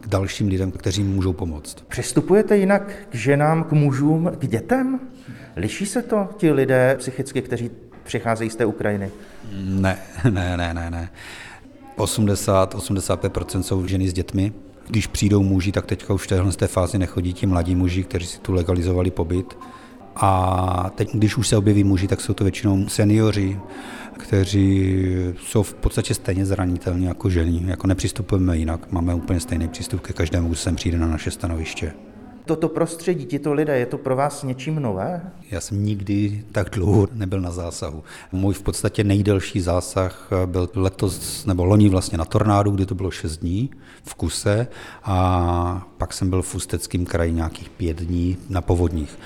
k 0.00 0.08
dalším 0.08 0.48
lidem, 0.48 0.72
kteří 0.72 1.02
můžou 1.02 1.32
pomoct. 1.32 1.84
Přistupujete 1.88 2.56
jinak 2.56 2.92
k 3.08 3.14
ženám, 3.14 3.64
k 3.64 3.72
mužům, 3.72 4.30
k 4.38 4.46
dětem? 4.46 5.00
Liší 5.56 5.86
se 5.86 6.02
to 6.02 6.28
ti 6.36 6.52
lidé 6.52 6.96
psychicky, 6.98 7.42
kteří 7.42 7.70
přicházejí 8.04 8.50
z 8.50 8.56
té 8.56 8.66
Ukrajiny? 8.66 9.10
Ne, 9.52 9.98
ne, 10.30 10.56
ne, 10.56 10.74
ne, 10.74 10.90
ne. 10.90 11.10
80-85% 11.96 13.60
jsou 13.60 13.86
ženy 13.86 14.08
s 14.08 14.12
dětmi. 14.12 14.52
Když 14.88 15.06
přijdou 15.06 15.42
muži, 15.42 15.72
tak 15.72 15.86
teďka 15.86 16.14
už 16.14 16.24
v 16.24 16.26
téhle 16.26 16.52
té 16.52 16.66
fázi 16.66 16.98
nechodí 16.98 17.32
ti 17.32 17.46
mladí 17.46 17.74
muži, 17.74 18.04
kteří 18.04 18.26
si 18.26 18.38
tu 18.38 18.52
legalizovali 18.52 19.10
pobyt. 19.10 19.56
A 20.20 20.90
teď, 20.94 21.14
když 21.14 21.36
už 21.36 21.48
se 21.48 21.56
objeví 21.56 21.84
muži, 21.84 22.08
tak 22.08 22.20
jsou 22.20 22.34
to 22.34 22.44
většinou 22.44 22.88
seniori, 22.88 23.60
kteří 24.18 24.96
jsou 25.42 25.62
v 25.62 25.74
podstatě 25.74 26.14
stejně 26.14 26.46
zranitelní 26.46 27.04
jako 27.04 27.30
ženy. 27.30 27.62
Jako 27.66 27.86
nepřistupujeme 27.86 28.56
jinak, 28.56 28.92
máme 28.92 29.14
úplně 29.14 29.40
stejný 29.40 29.68
přístup 29.68 30.00
ke 30.00 30.12
každému, 30.12 30.48
kdo 30.48 30.56
sem 30.56 30.76
přijde 30.76 30.98
na 30.98 31.06
naše 31.06 31.30
stanoviště. 31.30 31.92
Toto 32.44 32.68
prostředí, 32.68 33.26
tito 33.26 33.52
lidé, 33.52 33.78
je 33.78 33.86
to 33.86 33.98
pro 33.98 34.16
vás 34.16 34.42
něčím 34.42 34.82
nové? 34.82 35.32
Já 35.50 35.60
jsem 35.60 35.84
nikdy 35.84 36.44
tak 36.52 36.70
dlouho 36.70 37.08
nebyl 37.12 37.40
na 37.40 37.50
zásahu. 37.50 38.04
Můj 38.32 38.54
v 38.54 38.62
podstatě 38.62 39.04
nejdelší 39.04 39.60
zásah 39.60 40.30
byl 40.46 40.68
letos, 40.74 41.46
nebo 41.46 41.64
loni 41.64 41.88
vlastně 41.88 42.18
na 42.18 42.24
tornádu, 42.24 42.70
kdy 42.70 42.86
to 42.86 42.94
bylo 42.94 43.10
6 43.10 43.36
dní 43.36 43.70
v 44.02 44.14
kuse 44.14 44.66
a 45.04 45.88
pak 45.98 46.12
jsem 46.12 46.30
byl 46.30 46.42
v 46.42 46.54
Ústeckém 46.54 47.06
kraji 47.06 47.32
nějakých 47.32 47.70
pět 47.70 47.96
dní 47.96 48.36
na 48.48 48.60
povodních. 48.60 49.18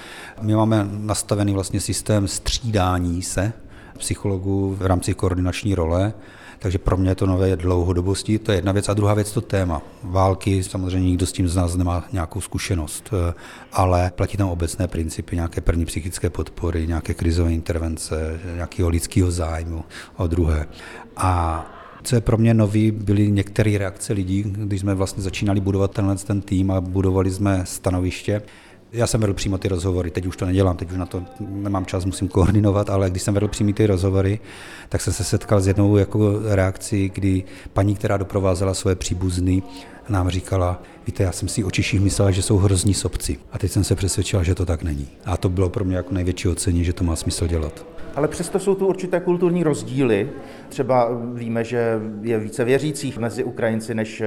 My 0.42 0.54
máme 0.54 0.88
nastavený 0.92 1.54
vlastně 1.54 1.80
systém 1.80 2.28
střídání 2.28 3.22
se 3.22 3.52
psychologů 3.98 4.76
v 4.80 4.86
rámci 4.86 5.14
koordinační 5.14 5.74
role, 5.74 6.12
takže 6.58 6.78
pro 6.78 6.96
mě 6.96 7.10
je 7.10 7.14
to 7.14 7.26
nové 7.26 7.56
dlouhodobosti, 7.56 8.38
to 8.38 8.52
je 8.52 8.58
jedna 8.58 8.72
věc. 8.72 8.88
A 8.88 8.94
druhá 8.94 9.14
věc 9.14 9.32
to 9.32 9.40
téma. 9.40 9.82
Války, 10.02 10.62
samozřejmě 10.62 11.08
nikdo 11.08 11.26
s 11.26 11.32
tím 11.32 11.48
z 11.48 11.56
nás 11.56 11.76
nemá 11.76 12.04
nějakou 12.12 12.40
zkušenost, 12.40 13.10
eh, 13.12 13.34
ale 13.72 14.12
platí 14.14 14.36
tam 14.36 14.48
obecné 14.48 14.88
principy, 14.88 15.36
nějaké 15.36 15.60
první 15.60 15.84
psychické 15.84 16.30
podpory, 16.30 16.86
nějaké 16.86 17.14
krizové 17.14 17.52
intervence, 17.52 18.40
nějakého 18.54 18.88
lidského 18.88 19.30
zájmu 19.30 19.84
o 20.16 20.26
druhé. 20.26 20.66
A 21.16 21.66
co 22.02 22.14
je 22.14 22.20
pro 22.20 22.38
mě 22.38 22.54
nový, 22.54 22.90
byly 22.90 23.32
některé 23.32 23.78
reakce 23.78 24.12
lidí, 24.12 24.42
když 24.42 24.80
jsme 24.80 24.94
vlastně 24.94 25.22
začínali 25.22 25.60
budovat 25.60 25.90
tenhle 25.90 26.16
ten 26.16 26.40
tým 26.40 26.70
a 26.70 26.80
budovali 26.80 27.30
jsme 27.30 27.62
stanoviště, 27.66 28.42
já 28.92 29.06
jsem 29.06 29.20
vedl 29.20 29.34
přímo 29.34 29.58
ty 29.58 29.68
rozhovory, 29.68 30.10
teď 30.10 30.26
už 30.26 30.36
to 30.36 30.46
nedělám, 30.46 30.76
teď 30.76 30.90
už 30.90 30.96
na 30.96 31.06
to 31.06 31.22
nemám 31.40 31.86
čas, 31.86 32.04
musím 32.04 32.28
koordinovat, 32.28 32.90
ale 32.90 33.10
když 33.10 33.22
jsem 33.22 33.34
vedl 33.34 33.48
přímo 33.48 33.72
ty 33.72 33.86
rozhovory, 33.86 34.40
tak 34.88 35.00
jsem 35.00 35.12
se 35.12 35.24
setkal 35.24 35.60
s 35.60 35.66
jednou 35.66 35.96
jako 35.96 36.40
reakcí, 36.44 37.10
kdy 37.14 37.44
paní, 37.72 37.94
která 37.94 38.16
doprovázela 38.16 38.74
své 38.74 38.94
příbuzny, 38.94 39.62
nám 40.08 40.28
říkala, 40.28 40.82
víte, 41.06 41.22
já 41.22 41.32
jsem 41.32 41.48
si 41.48 41.64
o 41.64 41.70
myslela, 42.00 42.30
že 42.30 42.42
jsou 42.42 42.56
hrozní 42.56 42.94
sobci. 42.94 43.38
A 43.52 43.58
teď 43.58 43.72
jsem 43.72 43.84
se 43.84 43.94
přesvědčila, 43.94 44.42
že 44.42 44.54
to 44.54 44.66
tak 44.66 44.82
není. 44.82 45.08
A 45.24 45.36
to 45.36 45.48
bylo 45.48 45.68
pro 45.68 45.84
mě 45.84 45.96
jako 45.96 46.14
největší 46.14 46.48
ocení, 46.48 46.84
že 46.84 46.92
to 46.92 47.04
má 47.04 47.16
smysl 47.16 47.46
dělat. 47.46 47.86
Ale 48.14 48.28
přesto 48.28 48.58
jsou 48.58 48.74
tu 48.74 48.86
určité 48.86 49.20
kulturní 49.20 49.62
rozdíly. 49.62 50.30
Třeba 50.68 51.08
víme, 51.34 51.64
že 51.64 52.00
je 52.20 52.38
více 52.38 52.64
věřících 52.64 53.18
mezi 53.18 53.44
Ukrajinci 53.44 53.94
než 53.94 54.22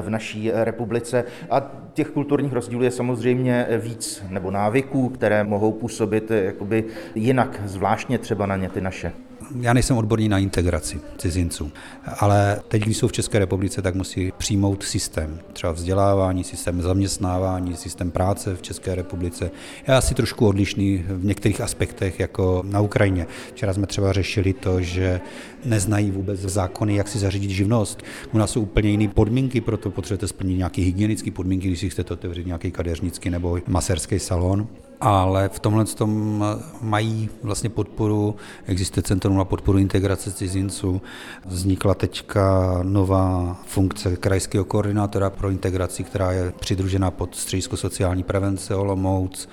v 0.00 0.10
naší 0.10 0.50
republice. 0.54 1.24
A 1.50 1.70
těch 1.92 2.08
kulturních 2.08 2.52
rozdílů 2.52 2.82
je 2.82 2.90
samozřejmě 2.90 3.66
víc, 3.78 4.24
nebo 4.28 4.50
návyků, 4.50 5.08
které 5.08 5.44
mohou 5.44 5.72
působit 5.72 6.30
jakoby 6.30 6.84
jinak, 7.14 7.60
zvláštně 7.64 8.18
třeba 8.18 8.46
na 8.46 8.56
ně 8.56 8.68
ty 8.68 8.80
naše 8.80 9.12
já 9.60 9.72
nejsem 9.72 9.96
odborný 9.96 10.28
na 10.28 10.38
integraci 10.38 11.00
cizinců, 11.18 11.72
ale 12.18 12.60
teď, 12.68 12.82
když 12.82 12.96
jsou 12.96 13.08
v 13.08 13.12
České 13.12 13.38
republice, 13.38 13.82
tak 13.82 13.94
musí 13.94 14.32
přijmout 14.38 14.82
systém, 14.82 15.40
třeba 15.52 15.72
vzdělávání, 15.72 16.44
systém 16.44 16.82
zaměstnávání, 16.82 17.76
systém 17.76 18.10
práce 18.10 18.56
v 18.56 18.62
České 18.62 18.94
republice. 18.94 19.50
Je 19.88 19.94
asi 19.94 20.14
trošku 20.14 20.46
odlišný 20.46 21.04
v 21.08 21.24
některých 21.24 21.60
aspektech, 21.60 22.20
jako 22.20 22.62
na 22.66 22.80
Ukrajině. 22.80 23.26
Včera 23.50 23.72
jsme 23.72 23.86
třeba 23.86 24.12
řešili 24.12 24.52
to, 24.52 24.80
že 24.80 25.20
neznají 25.64 26.10
vůbec 26.10 26.40
zákony, 26.40 26.96
jak 26.96 27.08
si 27.08 27.18
zařídit 27.18 27.50
živnost. 27.50 28.02
U 28.32 28.38
nás 28.38 28.50
jsou 28.50 28.60
úplně 28.60 28.90
jiné 28.90 29.08
podmínky, 29.08 29.60
proto 29.60 29.90
potřebujete 29.90 30.28
splnit 30.28 30.56
nějaké 30.56 30.82
hygienické 30.82 31.30
podmínky, 31.30 31.68
když 31.68 31.80
si 31.80 31.90
chcete 31.90 32.14
otevřít 32.14 32.46
nějaký 32.46 32.70
kadeřnický 32.70 33.30
nebo 33.30 33.58
maserský 33.66 34.18
salon 34.18 34.68
ale 35.02 35.48
v 35.48 35.58
tomhle 35.58 35.84
tom 35.84 36.44
mají 36.80 37.30
vlastně 37.42 37.70
podporu, 37.70 38.36
existuje 38.66 39.02
Centrum 39.02 39.36
na 39.36 39.44
podporu 39.44 39.78
integrace 39.78 40.32
cizinců. 40.32 41.02
Vznikla 41.46 41.94
teďka 41.94 42.78
nová 42.82 43.56
funkce 43.66 44.16
krajského 44.16 44.64
koordinátora 44.64 45.30
pro 45.30 45.50
integraci, 45.50 46.04
která 46.04 46.32
je 46.32 46.52
přidružená 46.60 47.10
pod 47.10 47.34
středisko 47.34 47.76
sociální 47.76 48.22
prevence 48.22 48.74
Olomouc. 48.74 49.48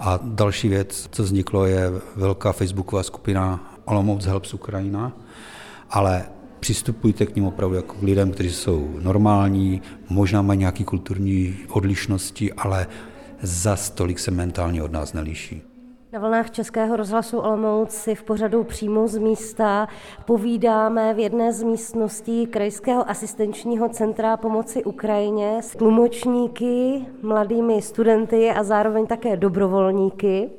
A 0.00 0.18
další 0.22 0.68
věc, 0.68 1.08
co 1.12 1.22
vzniklo, 1.22 1.66
je 1.66 1.90
velká 2.16 2.52
facebooková 2.52 3.02
skupina 3.02 3.74
Olomouc 3.84 4.24
Helps 4.24 4.54
Ukrajina, 4.54 5.12
ale 5.92 6.24
přistupujte 6.60 7.26
k 7.26 7.36
ním 7.36 7.44
opravdu 7.44 7.76
jako 7.76 7.94
k 7.94 8.02
lidem, 8.02 8.32
kteří 8.32 8.50
jsou 8.50 8.88
normální, 9.02 9.82
možná 10.08 10.42
mají 10.42 10.58
nějaké 10.58 10.84
kulturní 10.84 11.56
odlišnosti, 11.68 12.52
ale 12.52 12.86
za 13.42 13.76
stolik 13.76 14.18
se 14.18 14.30
mentálně 14.30 14.82
od 14.82 14.92
nás 14.92 15.12
nelíší. 15.12 15.62
Na 16.12 16.20
vlnách 16.20 16.50
Českého 16.50 16.96
rozhlasu 16.96 17.38
Olomouc 17.38 17.90
si 17.90 18.14
v 18.14 18.22
pořadu 18.22 18.64
přímo 18.64 19.08
z 19.08 19.18
místa 19.18 19.88
povídáme 20.26 21.14
v 21.14 21.18
jedné 21.18 21.52
z 21.52 21.62
místností 21.62 22.46
Krajského 22.46 23.10
asistenčního 23.10 23.88
centra 23.88 24.36
pomoci 24.36 24.84
Ukrajině 24.84 25.58
s 25.62 25.76
tlumočníky, 25.76 27.06
mladými 27.22 27.82
studenty 27.82 28.50
a 28.50 28.62
zároveň 28.62 29.06
také 29.06 29.36
dobrovolníky. 29.36 30.50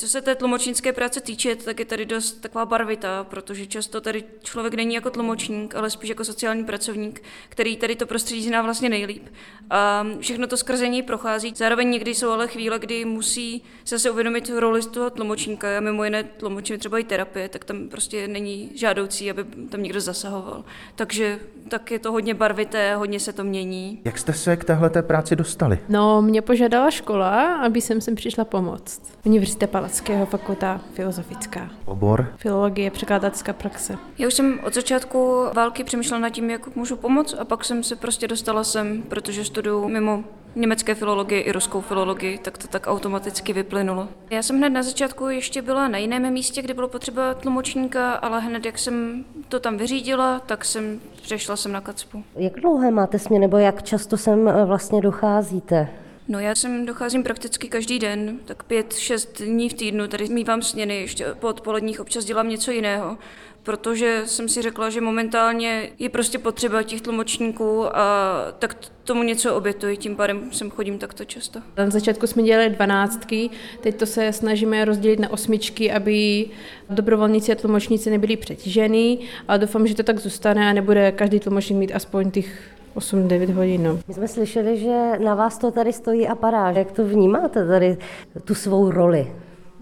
Co 0.00 0.08
se 0.08 0.20
té 0.20 0.34
tlumočnické 0.34 0.92
práce 0.92 1.20
týče, 1.20 1.56
tak 1.56 1.78
je 1.78 1.84
tady 1.84 2.06
dost 2.06 2.32
taková 2.32 2.66
barvitá, 2.66 3.24
protože 3.24 3.66
často 3.66 4.00
tady 4.00 4.24
člověk 4.42 4.74
není 4.74 4.94
jako 4.94 5.10
tlumočník, 5.10 5.74
ale 5.74 5.90
spíš 5.90 6.08
jako 6.10 6.24
sociální 6.24 6.64
pracovník, 6.64 7.22
který 7.48 7.76
tady 7.76 7.96
to 7.96 8.06
prostředí 8.06 8.44
zná 8.44 8.62
vlastně 8.62 8.88
nejlíp. 8.88 9.28
A 9.70 10.06
všechno 10.20 10.46
to 10.46 10.56
skrze 10.56 10.88
něj 10.88 11.02
prochází. 11.02 11.52
Zároveň 11.56 11.90
někdy 11.90 12.14
jsou 12.14 12.30
ale 12.30 12.48
chvíle, 12.48 12.78
kdy 12.78 13.04
musí 13.04 13.62
se 13.84 13.98
zase 13.98 14.10
uvědomit 14.10 14.50
roli 14.58 14.82
z 14.82 14.86
toho 14.86 15.10
tlumočníka. 15.10 15.68
Já 15.68 15.80
mimo 15.80 16.04
jiné 16.04 16.24
tlumočím 16.24 16.78
třeba 16.78 16.98
i 16.98 17.04
terapie, 17.04 17.48
tak 17.48 17.64
tam 17.64 17.88
prostě 17.88 18.28
není 18.28 18.70
žádoucí, 18.74 19.30
aby 19.30 19.44
tam 19.44 19.82
někdo 19.82 20.00
zasahoval. 20.00 20.64
Takže 20.94 21.38
tak 21.68 21.90
je 21.90 21.98
to 21.98 22.12
hodně 22.12 22.34
barvité, 22.34 22.96
hodně 22.96 23.20
se 23.20 23.32
to 23.32 23.44
mění. 23.44 24.00
Jak 24.04 24.18
jste 24.18 24.32
se 24.32 24.56
k 24.56 24.64
téhle 24.64 24.90
práci 25.02 25.36
dostali? 25.36 25.78
No, 25.88 26.22
mě 26.22 26.42
požádala 26.42 26.90
škola, 26.90 27.54
aby 27.56 27.80
jsem 27.80 28.00
sem 28.00 28.14
přišla 28.14 28.44
pomoct. 28.44 29.02
Univerzita 29.24 29.66
Palackého, 29.66 30.26
fakulta 30.26 30.80
filozofická. 30.94 31.70
Obor? 31.84 32.32
Filologie, 32.36 32.90
překladatelská 32.90 33.52
praxe. 33.52 33.98
Já 34.18 34.26
už 34.26 34.34
jsem 34.34 34.60
od 34.64 34.74
začátku 34.74 35.44
války 35.54 35.84
přemýšlela 35.84 36.20
nad 36.20 36.30
tím, 36.30 36.50
jak 36.50 36.76
můžu 36.76 36.96
pomoct 36.96 37.34
a 37.38 37.44
pak 37.44 37.64
jsem 37.64 37.82
se 37.82 37.96
prostě 37.96 38.28
dostala 38.28 38.64
sem, 38.64 39.02
protože 39.02 39.44
studuju 39.60 39.88
mimo 39.88 40.24
německé 40.56 40.94
filologii 40.94 41.40
i 41.40 41.52
ruskou 41.52 41.80
filologii, 41.80 42.38
tak 42.38 42.58
to 42.58 42.68
tak 42.68 42.86
automaticky 42.86 43.52
vyplynulo. 43.52 44.08
Já 44.30 44.42
jsem 44.42 44.56
hned 44.56 44.70
na 44.70 44.82
začátku 44.82 45.28
ještě 45.28 45.62
byla 45.62 45.88
na 45.88 45.98
jiném 45.98 46.32
místě, 46.32 46.62
kde 46.62 46.74
bylo 46.74 46.88
potřeba 46.88 47.34
tlumočníka, 47.34 48.12
ale 48.12 48.40
hned 48.40 48.64
jak 48.66 48.78
jsem 48.78 49.24
to 49.48 49.60
tam 49.60 49.76
vyřídila, 49.76 50.40
tak 50.46 50.64
jsem 50.64 51.00
přešla 51.22 51.56
sem 51.56 51.72
na 51.72 51.80
Kacpu. 51.80 52.24
Jak 52.36 52.52
dlouhé 52.60 52.90
máte 52.90 53.18
směr, 53.18 53.40
nebo 53.40 53.58
jak 53.58 53.82
často 53.82 54.16
sem 54.16 54.48
eh, 54.48 54.64
vlastně 54.64 55.00
docházíte? 55.00 55.88
No 56.28 56.38
já 56.40 56.54
sem 56.54 56.86
docházím 56.86 57.22
prakticky 57.22 57.68
každý 57.68 57.98
den, 57.98 58.38
tak 58.44 58.62
pět, 58.62 58.94
šest 58.94 59.42
dní 59.42 59.68
v 59.68 59.74
týdnu, 59.74 60.08
tady 60.08 60.28
mývám 60.28 60.62
směny, 60.62 60.96
ještě 60.96 61.26
po 61.40 61.48
odpoledních 61.48 62.00
občas 62.00 62.24
dělám 62.24 62.48
něco 62.48 62.70
jiného, 62.70 63.18
protože 63.62 64.22
jsem 64.24 64.48
si 64.48 64.62
řekla, 64.62 64.90
že 64.90 65.00
momentálně 65.00 65.90
je 65.98 66.08
prostě 66.08 66.38
potřeba 66.38 66.82
těch 66.82 67.00
tlumočníků 67.00 67.96
a 67.96 68.36
tak 68.58 68.76
tomu 69.04 69.22
něco 69.22 69.54
obětuji, 69.54 69.96
tím 69.96 70.16
pádem 70.16 70.52
sem 70.52 70.70
chodím 70.70 70.98
takto 70.98 71.24
často. 71.24 71.60
Na 71.76 71.90
začátku 71.90 72.26
jsme 72.26 72.42
dělali 72.42 72.70
dvanáctky, 72.70 73.50
teď 73.80 73.96
to 73.96 74.06
se 74.06 74.32
snažíme 74.32 74.84
rozdělit 74.84 75.20
na 75.20 75.32
osmičky, 75.32 75.92
aby 75.92 76.46
dobrovolníci 76.90 77.52
a 77.52 77.54
tlumočníci 77.54 78.10
nebyli 78.10 78.36
přetížený, 78.36 79.20
ale 79.48 79.58
doufám, 79.58 79.86
že 79.86 79.94
to 79.94 80.02
tak 80.02 80.18
zůstane 80.18 80.70
a 80.70 80.72
nebude 80.72 81.12
každý 81.12 81.40
tlumočník 81.40 81.78
mít 81.78 81.92
aspoň 81.94 82.30
těch 82.30 82.70
8-9 82.96 83.52
hodin. 83.52 83.82
No. 83.82 83.98
My 84.08 84.14
jsme 84.14 84.28
slyšeli, 84.28 84.78
že 84.78 85.18
na 85.24 85.34
vás 85.34 85.58
to 85.58 85.70
tady 85.70 85.92
stojí 85.92 86.28
a 86.28 86.34
padá. 86.34 86.70
Jak 86.70 86.92
to 86.92 87.04
vnímáte 87.04 87.66
tady, 87.66 87.98
tu 88.44 88.54
svou 88.54 88.90
roli? 88.90 89.32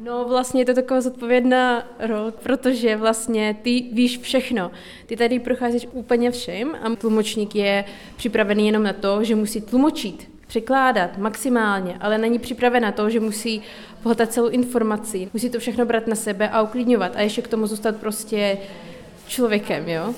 No 0.02 0.24
vlastně 0.28 0.60
je 0.60 0.64
to 0.64 0.74
taková 0.74 1.00
zodpovědná 1.00 1.82
role, 1.98 2.32
protože 2.32 2.96
vlastně 2.96 3.56
ty 3.62 3.84
víš 3.92 4.18
všechno. 4.18 4.70
Ty 5.06 5.16
tady 5.16 5.38
procházíš 5.38 5.88
úplně 5.92 6.30
všem 6.30 6.74
a 6.82 6.96
tlumočník 6.96 7.54
je 7.54 7.84
připravený 8.16 8.66
jenom 8.66 8.82
na 8.82 8.92
to, 8.92 9.24
že 9.24 9.34
musí 9.34 9.60
tlumočit, 9.60 10.30
překládat 10.46 11.18
maximálně, 11.18 11.96
ale 12.00 12.18
není 12.18 12.38
připraven 12.38 12.82
na 12.82 12.92
to, 12.92 13.10
že 13.10 13.20
musí 13.20 13.62
pohltat 14.02 14.32
celou 14.32 14.48
informaci, 14.48 15.30
musí 15.32 15.50
to 15.50 15.58
všechno 15.58 15.86
brát 15.86 16.06
na 16.06 16.14
sebe 16.14 16.48
a 16.48 16.62
uklidňovat 16.62 17.16
a 17.16 17.20
ještě 17.20 17.42
k 17.42 17.48
tomu 17.48 17.66
zůstat 17.66 17.96
prostě 17.96 18.58
člověkem, 19.26 19.88
jo. 19.88 20.14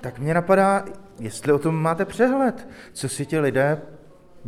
Tak 0.00 0.18
mě 0.18 0.34
napadá, 0.34 0.84
jestli 1.20 1.52
o 1.52 1.58
tom 1.58 1.74
máte 1.74 2.04
přehled, 2.04 2.68
co 2.92 3.08
si 3.08 3.26
ti 3.26 3.38
lidé 3.38 3.80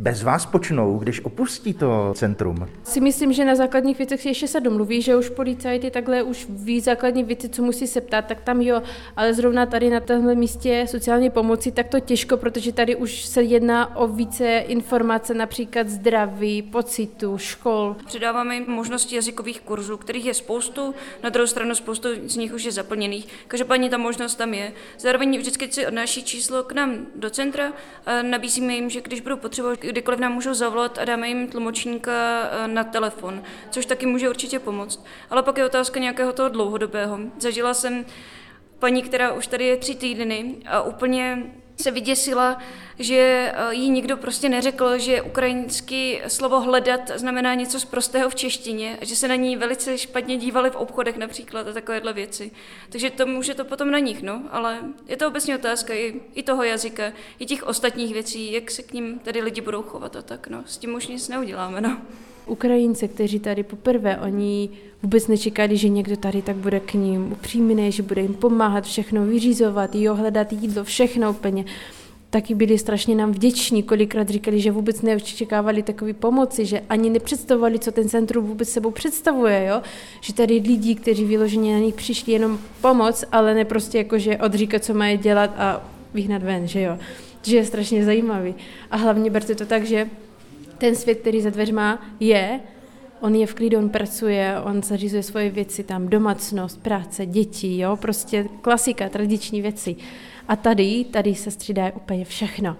bez 0.01 0.23
vás 0.23 0.45
počnou, 0.45 0.97
když 0.97 1.25
opustí 1.25 1.73
to 1.73 2.13
centrum? 2.15 2.67
Si 2.83 3.01
myslím, 3.01 3.33
že 3.33 3.45
na 3.45 3.55
základních 3.55 3.97
věcech 3.97 4.25
ještě 4.25 4.47
se 4.47 4.59
domluví, 4.59 5.01
že 5.01 5.15
už 5.15 5.29
policajti 5.29 5.91
takhle 5.91 6.23
už 6.23 6.47
ví 6.49 6.79
základní 6.79 7.23
věci, 7.23 7.49
co 7.49 7.63
musí 7.63 7.87
se 7.87 8.01
ptát, 8.01 8.25
tak 8.25 8.41
tam 8.41 8.61
jo, 8.61 8.81
ale 9.15 9.33
zrovna 9.33 9.65
tady 9.65 9.89
na 9.89 9.99
tomhle 9.99 10.35
místě 10.35 10.85
sociální 10.87 11.29
pomoci, 11.29 11.71
tak 11.71 11.87
to 11.87 11.99
těžko, 11.99 12.37
protože 12.37 12.71
tady 12.71 12.95
už 12.95 13.25
se 13.25 13.43
jedná 13.43 13.95
o 13.95 14.07
více 14.07 14.57
informace, 14.57 15.33
například 15.33 15.89
zdraví, 15.89 16.61
pocitu, 16.61 17.37
škol. 17.37 17.95
Předáváme 18.05 18.55
jim 18.55 18.65
možnosti 18.67 19.15
jazykových 19.15 19.61
kurzů, 19.61 19.97
kterých 19.97 20.25
je 20.25 20.33
spoustu, 20.33 20.95
na 21.23 21.29
druhou 21.29 21.47
stranu 21.47 21.75
spoustu 21.75 22.09
z 22.25 22.35
nich 22.35 22.53
už 22.53 22.63
je 22.63 22.71
zaplněných. 22.71 23.27
Každopádně 23.47 23.89
ta 23.89 23.97
možnost 23.97 24.35
tam 24.35 24.53
je. 24.53 24.71
Zároveň 24.99 25.37
vždycky 25.37 25.71
si 25.71 25.87
odnáší 25.87 26.23
číslo 26.23 26.63
k 26.63 26.71
nám 26.71 26.97
do 27.15 27.29
centra 27.29 27.73
a 28.05 28.21
nabízíme 28.21 28.73
jim, 28.73 28.89
že 28.89 29.01
když 29.01 29.21
budou 29.21 29.37
potřebovat 29.37 29.90
kdykoliv 29.91 30.19
nám 30.19 30.33
můžou 30.33 30.53
zavolat 30.53 30.97
a 30.97 31.05
dáme 31.05 31.27
jim 31.27 31.47
tlumočníka 31.47 32.11
eh, 32.11 32.67
na 32.67 32.83
telefon, 32.83 33.43
což 33.69 33.85
taky 33.85 34.05
může 34.05 34.29
určitě 34.29 34.59
pomoct. 34.59 35.05
Ale 35.29 35.43
pak 35.43 35.57
je 35.57 35.65
otázka 35.65 35.99
nějakého 35.99 36.33
toho 36.33 36.49
dlouhodobého. 36.49 37.19
Zažila 37.39 37.73
jsem 37.73 38.05
paní, 38.79 39.01
která 39.01 39.31
už 39.33 39.47
tady 39.47 39.65
je 39.65 39.77
tři 39.77 39.95
týdny 39.95 40.55
a 40.67 40.81
úplně 40.81 41.43
se 41.77 41.91
vyděsila, 41.91 42.57
že 42.99 43.51
eh, 43.55 43.73
jí 43.73 43.89
nikdo 43.89 44.17
prostě 44.17 44.49
neřekl, 44.49 44.97
že 44.97 45.21
ukrajinský 45.21 46.21
slovo 46.27 46.59
hledat 46.59 47.11
znamená 47.15 47.53
něco 47.53 47.79
z 47.79 47.85
prostého 47.85 48.29
v 48.29 48.35
češtině, 48.35 48.97
že 49.01 49.15
se 49.15 49.27
na 49.27 49.35
ní 49.35 49.57
velice 49.57 49.97
špatně 49.97 50.37
dívali 50.37 50.69
v 50.69 50.75
obchodech 50.75 51.17
například 51.17 51.67
a 51.67 51.73
takovéhle 51.73 52.13
věci. 52.13 52.51
Takže 52.89 53.09
to 53.09 53.25
může 53.25 53.53
to 53.53 53.65
potom 53.65 53.91
na 53.91 53.99
nich, 53.99 54.21
no, 54.21 54.43
ale 54.51 54.79
je 55.07 55.17
to 55.17 55.27
obecně 55.27 55.55
otázka 55.55 55.93
i, 55.93 56.21
i 56.33 56.43
toho 56.43 56.63
jazyka, 56.63 57.13
i 57.39 57.45
těch 57.45 57.63
ostatních 57.63 58.13
věcí, 58.13 58.51
jak 58.51 58.71
se 58.71 58.83
k 58.83 58.93
ním 58.93 59.19
tady 59.19 59.41
lidi 59.41 59.61
budou 59.61 59.81
chovat 59.81 60.15
a 60.15 60.21
tak, 60.21 60.47
no, 60.47 60.63
s 60.65 60.77
tím 60.77 60.93
už 60.93 61.07
nic 61.07 61.27
neuděláme, 61.27 61.81
no. 61.81 62.01
Ukrajince, 62.51 63.07
kteří 63.07 63.39
tady 63.39 63.63
poprvé, 63.63 64.17
oni 64.17 64.69
vůbec 65.03 65.27
nečekali, 65.27 65.77
že 65.77 65.89
někdo 65.89 66.17
tady 66.17 66.41
tak 66.41 66.55
bude 66.55 66.79
k 66.79 66.93
ním 66.93 67.31
upřímný, 67.31 67.91
že 67.91 68.03
bude 68.03 68.21
jim 68.21 68.33
pomáhat 68.33 68.83
všechno 68.83 69.25
vyřizovat, 69.25 69.95
jo, 69.95 70.15
hledat 70.15 70.53
jídlo, 70.53 70.83
všechno 70.83 71.29
úplně. 71.29 71.65
Taky 72.29 72.55
byli 72.55 72.77
strašně 72.77 73.15
nám 73.15 73.31
vděční, 73.31 73.83
kolikrát 73.83 74.29
říkali, 74.29 74.61
že 74.61 74.71
vůbec 74.71 75.01
neočekávali 75.01 75.83
takové 75.83 76.13
pomoci, 76.13 76.65
že 76.65 76.81
ani 76.89 77.09
nepředstavovali, 77.09 77.79
co 77.79 77.91
ten 77.91 78.09
centrum 78.09 78.45
vůbec 78.45 78.69
sebou 78.69 78.91
představuje, 78.91 79.65
jo? 79.69 79.81
že 80.21 80.33
tady 80.33 80.53
lidi, 80.53 80.95
kteří 80.95 81.25
vyloženě 81.25 81.73
na 81.73 81.79
nich 81.79 81.95
přišli 81.95 82.33
jenom 82.33 82.59
pomoc, 82.81 83.23
ale 83.31 83.53
ne 83.53 83.65
prostě 83.65 83.97
jako, 83.97 84.19
že 84.19 84.37
odříkat, 84.37 84.83
co 84.83 84.93
mají 84.93 85.17
dělat 85.17 85.53
a 85.57 85.83
vyhnat 86.13 86.43
ven, 86.43 86.67
že 86.67 86.81
jo. 86.81 86.97
Že 87.43 87.57
je 87.57 87.65
strašně 87.65 88.05
zajímavý. 88.05 88.55
A 88.91 88.97
hlavně 88.97 89.29
berte 89.29 89.55
to 89.55 89.65
tak, 89.65 89.85
že 89.85 90.09
ten 90.81 90.95
svět, 90.95 91.19
který 91.19 91.41
za 91.41 91.49
dveřma 91.49 91.99
je, 92.19 92.59
on 93.19 93.35
je 93.35 93.47
v 93.47 93.53
klidu, 93.53 93.77
on 93.77 93.89
pracuje, 93.89 94.55
on 94.63 94.83
zařizuje 94.83 95.23
svoje 95.23 95.49
věci 95.49 95.83
tam, 95.83 96.07
domácnost, 96.07 96.81
práce, 96.81 97.25
děti, 97.25 97.77
jo, 97.77 97.95
prostě 97.95 98.45
klasika, 98.61 99.09
tradiční 99.09 99.61
věci. 99.61 99.95
A 100.47 100.55
tady, 100.55 101.05
tady 101.11 101.35
se 101.35 101.51
střídá 101.51 101.91
úplně 101.95 102.25
všechno. 102.25 102.77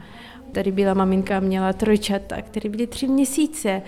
Tady 0.51 0.71
byla 0.71 0.93
maminka, 0.93 1.39
měla 1.39 1.73
trojčata, 1.73 2.41
které 2.41 2.69
byly 2.69 2.87
tři 2.87 3.07
měsíce 3.07 3.81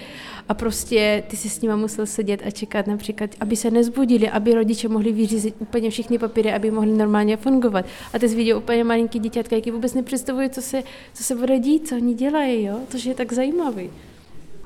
a 0.49 0.53
prostě 0.53 1.23
ty 1.27 1.37
si 1.37 1.49
s 1.49 1.61
nima 1.61 1.75
musel 1.75 2.05
sedět 2.05 2.41
a 2.45 2.51
čekat 2.51 2.87
například, 2.87 3.29
aby 3.39 3.55
se 3.55 3.71
nezbudili, 3.71 4.29
aby 4.29 4.53
rodiče 4.53 4.87
mohli 4.87 5.11
vyřízit 5.11 5.55
úplně 5.59 5.89
všechny 5.89 6.17
papíry, 6.17 6.53
aby 6.53 6.71
mohli 6.71 6.91
normálně 6.91 7.37
fungovat. 7.37 7.85
A 8.13 8.19
ty 8.19 8.29
jsi 8.29 8.35
viděl 8.35 8.57
úplně 8.57 8.83
malinký 8.83 9.19
děťatka, 9.19 9.55
jaký 9.55 9.71
vůbec 9.71 9.93
nepředstavuje, 9.93 10.49
co 10.49 10.61
se, 10.61 10.83
co 11.13 11.23
se 11.23 11.35
bude 11.35 11.59
dít, 11.59 11.87
co 11.87 11.95
oni 11.95 12.13
dělají, 12.13 12.63
jo? 12.63 12.79
To 12.91 12.97
je 13.09 13.15
tak 13.15 13.33
zajímavý. 13.33 13.91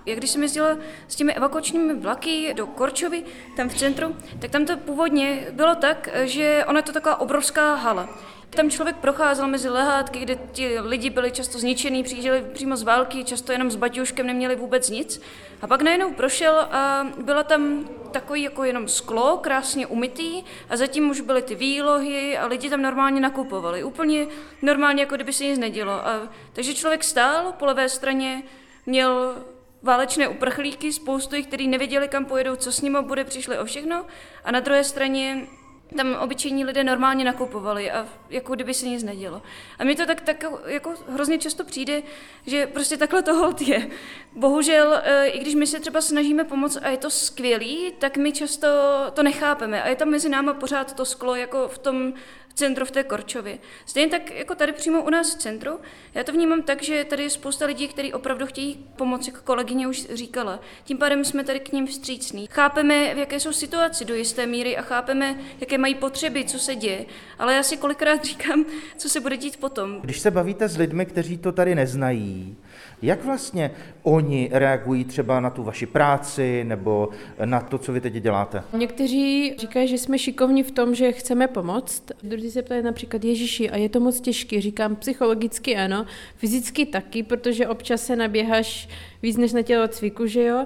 Já 0.05 0.15
když 0.15 0.29
jsem 0.29 0.41
jezdila 0.41 0.77
s 1.07 1.15
těmi 1.15 1.33
evakuačními 1.33 1.93
vlaky 1.93 2.53
do 2.53 2.67
Korčovy, 2.67 3.23
tam 3.55 3.69
v 3.69 3.75
centru, 3.75 4.15
tak 4.39 4.51
tam 4.51 4.65
to 4.65 4.77
původně 4.77 5.47
bylo 5.51 5.75
tak, 5.75 6.09
že 6.23 6.63
ona 6.67 6.79
je 6.79 6.83
to 6.83 6.91
taková 6.91 7.19
obrovská 7.19 7.75
hala. 7.75 8.09
Tam 8.49 8.69
člověk 8.69 8.95
procházel 8.95 9.47
mezi 9.47 9.69
lehátky, 9.69 10.19
kde 10.19 10.35
ti 10.51 10.79
lidi 10.79 11.09
byli 11.09 11.31
často 11.31 11.59
zničený, 11.59 12.03
přijížděli 12.03 12.45
přímo 12.53 12.77
z 12.77 12.83
války, 12.83 13.23
často 13.23 13.51
jenom 13.51 13.71
s 13.71 13.75
baťuškem 13.75 14.27
neměli 14.27 14.55
vůbec 14.55 14.89
nic. 14.89 15.21
A 15.61 15.67
pak 15.67 15.81
najednou 15.81 16.13
prošel 16.13 16.59
a 16.59 17.07
byla 17.17 17.43
tam 17.43 17.89
takový 18.11 18.41
jako 18.41 18.63
jenom 18.63 18.87
sklo, 18.87 19.37
krásně 19.37 19.87
umytý 19.87 20.43
a 20.69 20.77
zatím 20.77 21.09
už 21.09 21.21
byly 21.21 21.41
ty 21.41 21.55
výlohy 21.55 22.37
a 22.37 22.45
lidi 22.45 22.69
tam 22.69 22.81
normálně 22.81 23.21
nakupovali. 23.21 23.83
Úplně 23.83 24.27
normálně, 24.61 25.01
jako 25.01 25.15
kdyby 25.15 25.33
se 25.33 25.43
nic 25.43 25.59
nedělo. 25.59 26.07
A, 26.07 26.29
takže 26.53 26.73
člověk 26.73 27.03
stál 27.03 27.53
po 27.59 27.65
levé 27.65 27.89
straně, 27.89 28.43
měl 28.85 29.35
válečné 29.83 30.27
uprchlíky, 30.27 30.93
spoustu 30.93 31.35
jich, 31.35 31.47
kteří 31.47 31.67
nevěděli, 31.67 32.07
kam 32.07 32.25
pojedou, 32.25 32.55
co 32.55 32.71
s 32.71 32.81
nimi 32.81 32.97
bude, 33.01 33.23
přišli 33.23 33.59
o 33.59 33.65
všechno. 33.65 34.05
A 34.43 34.51
na 34.51 34.59
druhé 34.59 34.83
straně 34.83 35.47
tam 35.95 36.15
obyčejní 36.15 36.65
lidé 36.65 36.83
normálně 36.83 37.25
nakupovali 37.25 37.91
a 37.91 38.07
jako 38.29 38.55
kdyby 38.55 38.73
se 38.73 38.85
nic 38.85 39.03
nedělo. 39.03 39.41
A 39.79 39.83
mi 39.83 39.95
to 39.95 40.05
tak, 40.05 40.21
tak 40.21 40.45
jako 40.65 40.93
hrozně 41.07 41.37
často 41.37 41.63
přijde, 41.63 42.03
že 42.45 42.67
prostě 42.67 42.97
takhle 42.97 43.21
to 43.21 43.33
hold 43.33 43.61
je. 43.61 43.89
Bohužel, 44.35 45.01
e, 45.03 45.27
i 45.27 45.39
když 45.39 45.55
my 45.55 45.67
se 45.67 45.79
třeba 45.79 46.01
snažíme 46.01 46.43
pomoct 46.43 46.77
a 46.81 46.89
je 46.89 46.97
to 46.97 47.09
skvělý, 47.09 47.93
tak 47.99 48.17
my 48.17 48.31
často 48.31 48.67
to 49.13 49.23
nechápeme 49.23 49.83
a 49.83 49.87
je 49.87 49.95
tam 49.95 50.09
mezi 50.09 50.29
náma 50.29 50.53
pořád 50.53 50.93
to 50.93 51.05
sklo 51.05 51.35
jako 51.35 51.67
v 51.67 51.77
tom 51.77 52.13
centru 52.57 52.85
v 52.85 52.91
té 52.91 53.03
Korčově. 53.03 53.57
Stejně 53.85 54.09
tak 54.09 54.31
jako 54.31 54.55
tady 54.55 54.73
přímo 54.73 55.01
u 55.03 55.09
nás 55.09 55.35
v 55.35 55.39
centru, 55.39 55.79
já 56.13 56.23
to 56.23 56.31
vnímám 56.31 56.61
tak, 56.61 56.83
že 56.83 57.03
tady 57.03 57.23
je 57.23 57.29
spousta 57.29 57.65
lidí, 57.65 57.87
kteří 57.87 58.13
opravdu 58.13 58.45
chtějí 58.45 58.85
pomoct, 58.95 59.27
jak 59.27 59.41
kolegyně 59.41 59.87
už 59.87 60.07
říkala. 60.13 60.59
Tím 60.83 60.97
pádem 60.97 61.25
jsme 61.25 61.43
tady 61.43 61.59
k 61.59 61.71
ním 61.71 61.87
vstřícní. 61.87 62.47
Chápeme, 62.51 63.15
v 63.15 63.17
jaké 63.17 63.39
jsou 63.39 63.51
situaci 63.51 64.05
do 64.05 64.15
jisté 64.15 64.45
míry 64.45 64.77
a 64.77 64.81
chápeme, 64.81 65.39
jaké 65.59 65.77
mají 65.77 65.95
potřeby, 65.95 66.45
co 66.45 66.59
se 66.59 66.75
děje. 66.75 67.05
Ale 67.39 67.53
já 67.55 67.63
si 67.63 67.77
kolikrát 67.77 68.25
říkám, 68.25 68.65
co 68.97 69.09
se 69.09 69.19
bude 69.19 69.37
dít 69.37 69.57
potom. 69.57 70.01
Když 70.01 70.19
se 70.19 70.31
bavíte 70.31 70.67
s 70.67 70.77
lidmi, 70.77 71.05
kteří 71.05 71.37
to 71.37 71.51
tady 71.51 71.75
neznají, 71.75 72.57
jak 73.01 73.25
vlastně 73.25 73.71
oni 74.03 74.49
reagují 74.51 75.05
třeba 75.05 75.39
na 75.39 75.49
tu 75.49 75.63
vaši 75.63 75.85
práci 75.85 76.63
nebo 76.63 77.09
na 77.45 77.59
to, 77.59 77.77
co 77.77 77.93
vy 77.93 78.01
teď 78.01 78.13
děláte? 78.13 78.63
Někteří 78.73 79.55
říkají, 79.57 79.87
že 79.87 79.97
jsme 79.97 80.19
šikovní 80.19 80.63
v 80.63 80.71
tom, 80.71 80.95
že 80.95 81.11
chceme 81.11 81.47
pomoct. 81.47 82.11
Druzí 82.23 82.51
se 82.51 82.61
ptají 82.61 82.83
například 82.83 83.23
Ježíši 83.23 83.69
a 83.69 83.77
je 83.77 83.89
to 83.89 83.99
moc 83.99 84.21
těžké. 84.21 84.61
Říkám 84.61 84.95
psychologicky 84.95 85.77
ano, 85.77 86.05
fyzicky 86.35 86.85
taky, 86.85 87.23
protože 87.23 87.67
občas 87.67 88.05
se 88.05 88.15
naběháš 88.15 88.89
víc 89.21 89.37
než 89.37 89.53
na 89.53 89.61
tělocviku, 89.61 90.27
že 90.27 90.43
jo. 90.43 90.65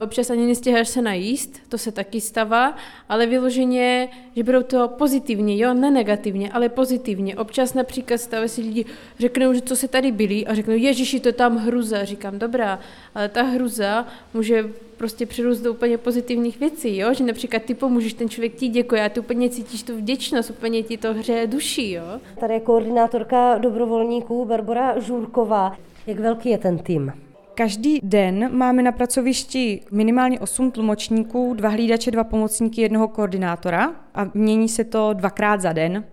Občas 0.00 0.30
ani 0.30 0.46
nestěháš 0.46 0.88
se 0.88 1.02
najíst, 1.02 1.60
to 1.68 1.78
se 1.78 1.92
taky 1.92 2.20
stává, 2.20 2.76
ale 3.08 3.26
vyloženě, 3.26 4.08
že 4.36 4.42
budou 4.42 4.62
to 4.62 4.88
pozitivně, 4.88 5.58
jo, 5.58 5.74
ne 5.74 5.90
negativně, 5.90 6.52
ale 6.52 6.68
pozitivně. 6.68 7.36
Občas 7.36 7.74
například 7.74 8.18
stávají 8.18 8.48
si 8.48 8.60
lidi, 8.60 8.84
řeknou, 9.18 9.52
že 9.52 9.60
co 9.60 9.76
se 9.76 9.88
tady 9.88 10.12
byli 10.12 10.46
a 10.46 10.54
řeknou, 10.54 10.74
ježiši, 10.74 11.20
to 11.20 11.32
tam 11.32 11.56
hruza. 11.56 12.04
Říkám, 12.04 12.38
dobrá, 12.38 12.80
ale 13.14 13.28
ta 13.28 13.42
hruza 13.42 14.06
může 14.34 14.64
prostě 14.96 15.26
přirůst 15.26 15.62
do 15.62 15.72
úplně 15.72 15.98
pozitivních 15.98 16.60
věcí, 16.60 16.96
jo? 16.96 17.14
že 17.14 17.24
například 17.24 17.62
ty 17.62 17.74
pomůžeš, 17.74 18.12
ten 18.12 18.28
člověk 18.28 18.54
ti 18.54 18.68
děkuje 18.68 19.04
a 19.04 19.08
ty 19.08 19.20
úplně 19.20 19.50
cítíš 19.50 19.82
tu 19.82 19.96
vděčnost, 19.96 20.50
úplně 20.50 20.82
ti 20.82 20.96
to 20.96 21.14
hřeje 21.14 21.46
duší. 21.46 21.92
Jo? 21.92 22.20
Tady 22.40 22.54
je 22.54 22.60
koordinátorka 22.60 23.58
dobrovolníků 23.58 24.44
Barbara 24.44 24.98
Žůrková. 24.98 25.76
Jak 26.06 26.20
velký 26.20 26.48
je 26.48 26.58
ten 26.58 26.78
tým? 26.78 27.25
Každý 27.56 28.00
den 28.02 28.56
máme 28.56 28.82
na 28.82 28.92
pracovišti 28.92 29.80
minimálně 29.90 30.40
8 30.40 30.70
tlumočníků, 30.70 31.54
dva 31.54 31.68
hlídače, 31.68 32.10
dva 32.10 32.24
pomocníky, 32.24 32.80
jednoho 32.80 33.08
koordinátora 33.08 33.90
a 34.14 34.30
mění 34.34 34.68
se 34.68 34.84
to 34.84 35.12
dvakrát 35.12 35.60
za 35.60 35.72
den. 35.72 36.04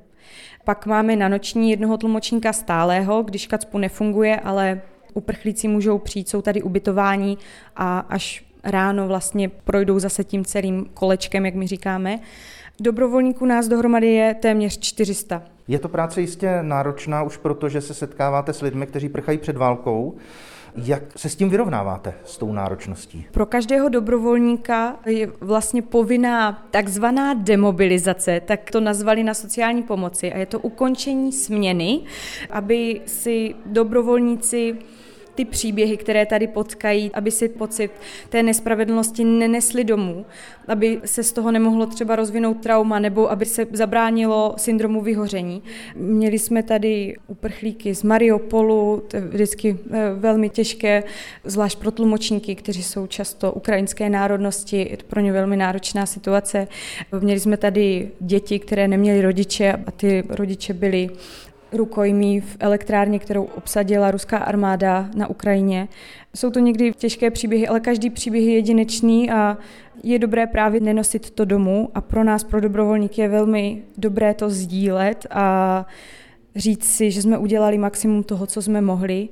Pak 0.64 0.86
máme 0.86 1.16
na 1.16 1.28
noční 1.28 1.70
jednoho 1.70 1.98
tlumočníka 1.98 2.54
stálého, 2.54 3.24
když 3.24 3.48
kacpu 3.48 3.78
nefunguje, 3.78 4.40
ale 4.40 4.82
uprchlíci 5.14 5.68
můžou 5.68 5.98
přijít, 5.98 6.30
jsou 6.30 6.42
tady 6.42 6.62
ubytování 6.62 7.38
a 7.76 8.00
až 8.00 8.46
ráno 8.64 9.08
vlastně 9.08 9.50
projdou 9.50 10.00
zase 10.00 10.24
tím 10.24 10.46
celým 10.46 10.86
kolečkem, 10.94 11.46
jak 11.46 11.56
my 11.56 11.68
říkáme. 11.68 12.20
Dobrovolníků 12.80 13.46
nás 13.46 13.68
dohromady 13.68 14.08
je 14.08 14.34
téměř 14.34 14.80
400. 14.80 15.44
Je 15.68 15.80
to 15.80 15.90
práce 15.90 16.22
jistě 16.22 16.60
náročná 16.62 17.24
už 17.24 17.38
proto, 17.38 17.70
že 17.70 17.82
se 17.82 17.94
setkáváte 17.94 18.54
s 18.54 18.62
lidmi, 18.62 18.88
kteří 18.88 19.10
prchají 19.10 19.38
před 19.38 19.58
válkou. 19.58 20.18
Jak 20.76 21.04
se 21.20 21.30
s 21.30 21.36
tím 21.36 21.50
vyrovnáváte, 21.50 22.14
s 22.26 22.38
tou 22.38 22.52
náročností? 22.54 23.26
Pro 23.32 23.46
každého 23.46 23.90
dobrovolníka 23.90 24.96
je 25.06 25.32
vlastně 25.42 25.82
povinná 25.82 26.68
takzvaná 26.72 27.34
demobilizace, 27.34 28.42
tak 28.46 28.72
to 28.72 28.80
nazvali 28.80 29.24
na 29.24 29.34
sociální 29.34 29.84
pomoci 29.84 30.34
a 30.34 30.38
je 30.38 30.46
to 30.46 30.60
ukončení 30.60 31.32
směny, 31.32 32.02
aby 32.50 33.02
si 33.06 33.56
dobrovolníci 33.66 34.78
ty 35.36 35.46
příběhy, 35.46 35.98
které 35.98 36.26
tady 36.26 36.48
potkají, 36.48 37.12
aby 37.14 37.32
si 37.32 37.50
pocit 37.50 37.92
té 38.30 38.44
nespravedlnosti 38.44 39.24
nenesli 39.24 39.84
domů, 39.84 40.26
aby 40.68 41.02
se 41.06 41.24
z 41.24 41.32
toho 41.32 41.52
nemohlo 41.52 41.86
třeba 41.86 42.16
rozvinout 42.16 42.54
trauma 42.54 43.00
nebo 43.00 43.32
aby 43.32 43.46
se 43.46 43.68
zabránilo 43.72 44.54
syndromu 44.58 45.02
vyhoření. 45.02 45.64
Měli 45.96 46.40
jsme 46.40 46.64
tady 46.64 47.16
uprchlíky 47.28 47.96
z 47.96 48.04
Mariupolu, 48.04 49.04
to 49.08 49.18
je 49.18 49.22
vždycky 49.22 49.78
eh, 49.92 50.14
velmi 50.16 50.50
těžké, 50.50 51.04
zvlášť 51.44 51.80
pro 51.80 51.92
tlumočníky, 51.92 52.56
kteří 52.56 52.84
jsou 52.84 53.08
často 53.08 53.52
ukrajinské 53.52 54.10
národnosti, 54.10 54.88
je 54.92 54.98
to 54.98 55.06
pro 55.06 55.20
ně 55.20 55.32
velmi 55.32 55.58
náročná 55.58 56.06
situace. 56.06 56.68
Měli 57.20 57.40
jsme 57.40 57.58
tady 57.58 58.12
děti, 58.20 58.60
které 58.60 58.88
neměly 58.88 59.22
rodiče 59.22 59.74
a 59.88 59.92
ty 59.92 60.24
rodiče 60.30 60.74
byli 60.74 61.10
rukojmí 61.74 62.42
v 62.42 62.58
elektrárně, 62.60 63.20
kterou 63.20 63.44
obsadila 63.44 64.12
ruská 64.12 64.38
armáda 64.38 65.10
na 65.16 65.28
Ukrajině. 65.28 65.88
Jsou 66.36 66.50
to 66.50 66.60
někdy 66.60 66.94
těžké 66.94 67.32
příběhy, 67.32 67.68
ale 67.68 67.80
každý 67.80 68.10
příběh 68.10 68.44
je 68.44 68.54
jedinečný 68.54 69.32
a 69.32 69.58
je 70.04 70.20
dobré 70.20 70.48
právě 70.48 70.82
nenosit 70.82 71.30
to 71.30 71.46
domů 71.46 71.90
a 71.96 72.02
pro 72.02 72.24
nás, 72.24 72.44
pro 72.44 72.62
dobrovolníky, 72.62 73.22
je 73.22 73.28
velmi 73.28 73.84
dobré 73.98 74.34
to 74.34 74.50
sdílet 74.50 75.28
a 75.32 75.86
říct 76.56 76.86
si, 76.86 77.12
že 77.12 77.22
jsme 77.22 77.38
udělali 77.38 77.78
maximum 77.78 78.24
toho, 78.24 78.48
co 78.48 78.62
jsme 78.62 78.82
mohli 78.82 79.30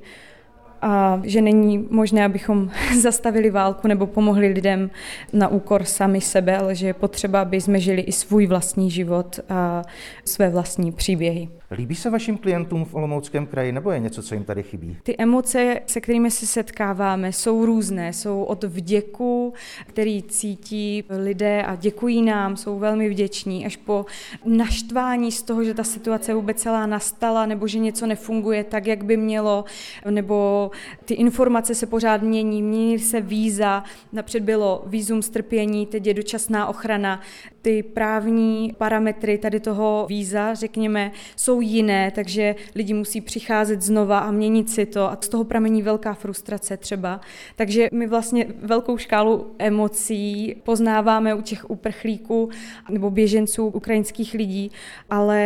a 0.82 1.20
že 1.24 1.42
není 1.42 1.86
možné, 1.90 2.24
abychom 2.24 2.70
zastavili 3.00 3.50
válku 3.50 3.88
nebo 3.88 4.06
pomohli 4.06 4.48
lidem 4.48 4.90
na 5.32 5.48
úkor 5.48 5.84
sami 5.84 6.20
sebe, 6.20 6.56
ale 6.56 6.74
že 6.74 6.86
je 6.86 6.94
potřeba, 6.94 7.40
aby 7.40 7.60
jsme 7.60 7.80
žili 7.80 8.02
i 8.02 8.12
svůj 8.12 8.46
vlastní 8.46 8.90
život 8.90 9.40
a 9.48 9.82
své 10.24 10.50
vlastní 10.50 10.92
příběhy. 10.92 11.48
Líbí 11.72 11.94
se 11.94 12.10
vašim 12.10 12.38
klientům 12.38 12.84
v 12.84 12.94
Olomouckém 12.94 13.46
kraji 13.46 13.72
nebo 13.72 13.90
je 13.90 13.98
něco, 13.98 14.22
co 14.22 14.34
jim 14.34 14.44
tady 14.44 14.62
chybí? 14.62 14.96
Ty 15.02 15.14
emoce, 15.18 15.80
se 15.86 16.00
kterými 16.00 16.30
se 16.30 16.46
setkáváme, 16.46 17.32
jsou 17.32 17.66
různé. 17.66 18.12
Jsou 18.12 18.42
od 18.42 18.64
vděku, 18.64 19.54
který 19.86 20.22
cítí 20.22 21.04
lidé 21.10 21.62
a 21.62 21.76
děkují 21.76 22.22
nám, 22.22 22.56
jsou 22.56 22.78
velmi 22.78 23.08
vděční, 23.08 23.66
až 23.66 23.76
po 23.76 24.06
naštvání 24.44 25.32
z 25.32 25.42
toho, 25.42 25.64
že 25.64 25.74
ta 25.74 25.84
situace 25.84 26.34
vůbec 26.34 26.62
celá 26.62 26.86
nastala, 26.86 27.46
nebo 27.46 27.66
že 27.66 27.78
něco 27.78 28.06
nefunguje 28.06 28.64
tak, 28.64 28.86
jak 28.86 29.04
by 29.04 29.16
mělo, 29.16 29.64
nebo 30.10 30.70
ty 31.04 31.14
informace 31.14 31.74
se 31.74 31.86
pořád 31.86 32.22
mění, 32.22 32.62
mění 32.62 32.98
se 32.98 33.20
víza, 33.20 33.84
napřed 34.12 34.42
bylo 34.42 34.82
vízum 34.86 35.22
strpění, 35.22 35.86
teď 35.86 36.06
je 36.06 36.14
dočasná 36.14 36.66
ochrana. 36.66 37.20
Ty 37.62 37.82
právní 37.82 38.74
parametry 38.78 39.38
tady 39.38 39.60
toho 39.60 40.06
víza, 40.08 40.54
řekněme, 40.54 41.12
jsou 41.36 41.60
jiné, 41.60 42.10
takže 42.10 42.54
lidi 42.74 42.94
musí 42.94 43.20
přicházet 43.20 43.82
znova 43.82 44.18
a 44.18 44.30
měnit 44.30 44.70
si 44.70 44.86
to 44.86 45.10
a 45.10 45.18
z 45.20 45.28
toho 45.28 45.44
pramení 45.44 45.82
velká 45.82 46.14
frustrace 46.14 46.76
třeba. 46.76 47.20
Takže 47.56 47.88
my 47.92 48.06
vlastně 48.06 48.46
velkou 48.62 48.98
škálu 48.98 49.54
emocí 49.58 50.56
poznáváme 50.62 51.34
u 51.34 51.40
těch 51.40 51.70
uprchlíků 51.70 52.50
nebo 52.90 53.10
běženců 53.10 53.66
ukrajinských 53.66 54.34
lidí, 54.34 54.70
ale 55.10 55.40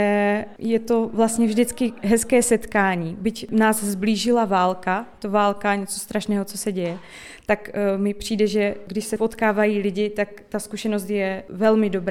je 0.58 0.78
to 0.78 1.10
vlastně 1.12 1.46
vždycky 1.46 1.92
hezké 2.02 2.42
setkání. 2.42 3.16
Byť 3.20 3.50
nás 3.50 3.84
zblížila 3.84 4.44
válka, 4.44 5.06
to 5.18 5.30
válka, 5.30 5.74
něco 5.74 6.00
strašného, 6.00 6.44
co 6.44 6.58
se 6.58 6.72
děje, 6.72 6.98
tak 7.46 7.68
uh, 7.68 8.02
mi 8.02 8.14
přijde, 8.14 8.46
že 8.46 8.74
když 8.86 9.04
se 9.04 9.16
potkávají 9.16 9.78
lidi, 9.78 10.10
tak 10.10 10.28
ta 10.48 10.58
zkušenost 10.58 11.10
je 11.10 11.44
velmi 11.48 11.90
dobrá 11.90 12.05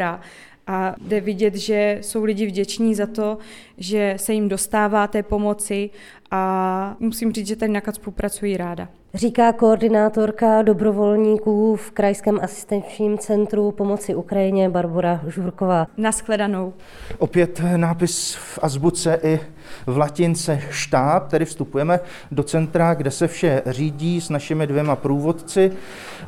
a 0.68 0.96
jde 1.02 1.22
vidět, 1.22 1.56
že 1.56 1.98
jsou 2.02 2.24
lidi 2.24 2.46
vděční 2.46 2.96
za 2.96 3.06
to, 3.06 3.38
že 3.78 4.14
se 4.18 4.34
jim 4.34 4.50
dostává 4.50 5.08
té 5.08 5.24
pomoci 5.24 5.90
a 6.32 6.96
musím 7.00 7.32
říct, 7.34 7.48
že 7.48 7.56
tady 7.56 7.72
na 7.72 7.82
KACPu 7.82 8.12
pracují 8.12 8.58
ráda. 8.58 8.88
Říká 9.14 9.54
koordinátorka 9.54 10.62
dobrovolníků 10.62 11.76
v 11.76 11.92
Krajském 11.92 12.40
asistenčním 12.42 13.18
centru 13.18 13.72
pomoci 13.72 14.16
Ukrajině 14.16 14.70
Barbara 14.70 15.22
Žurková. 15.28 15.88
Naschledanou. 15.98 16.74
Opět 17.18 17.62
nápis 17.76 18.36
v 18.36 18.60
azbuce 18.62 19.20
i 19.24 19.40
v 19.86 19.98
latince 19.98 20.62
štáb, 20.70 21.28
tedy 21.28 21.46
vstupujeme 21.46 22.00
do 22.32 22.44
centra, 22.44 22.94
kde 22.94 23.12
se 23.12 23.28
vše 23.28 23.62
řídí 23.66 24.22
s 24.22 24.30
našimi 24.30 24.68
dvěma 24.68 24.96
průvodci 24.96 25.72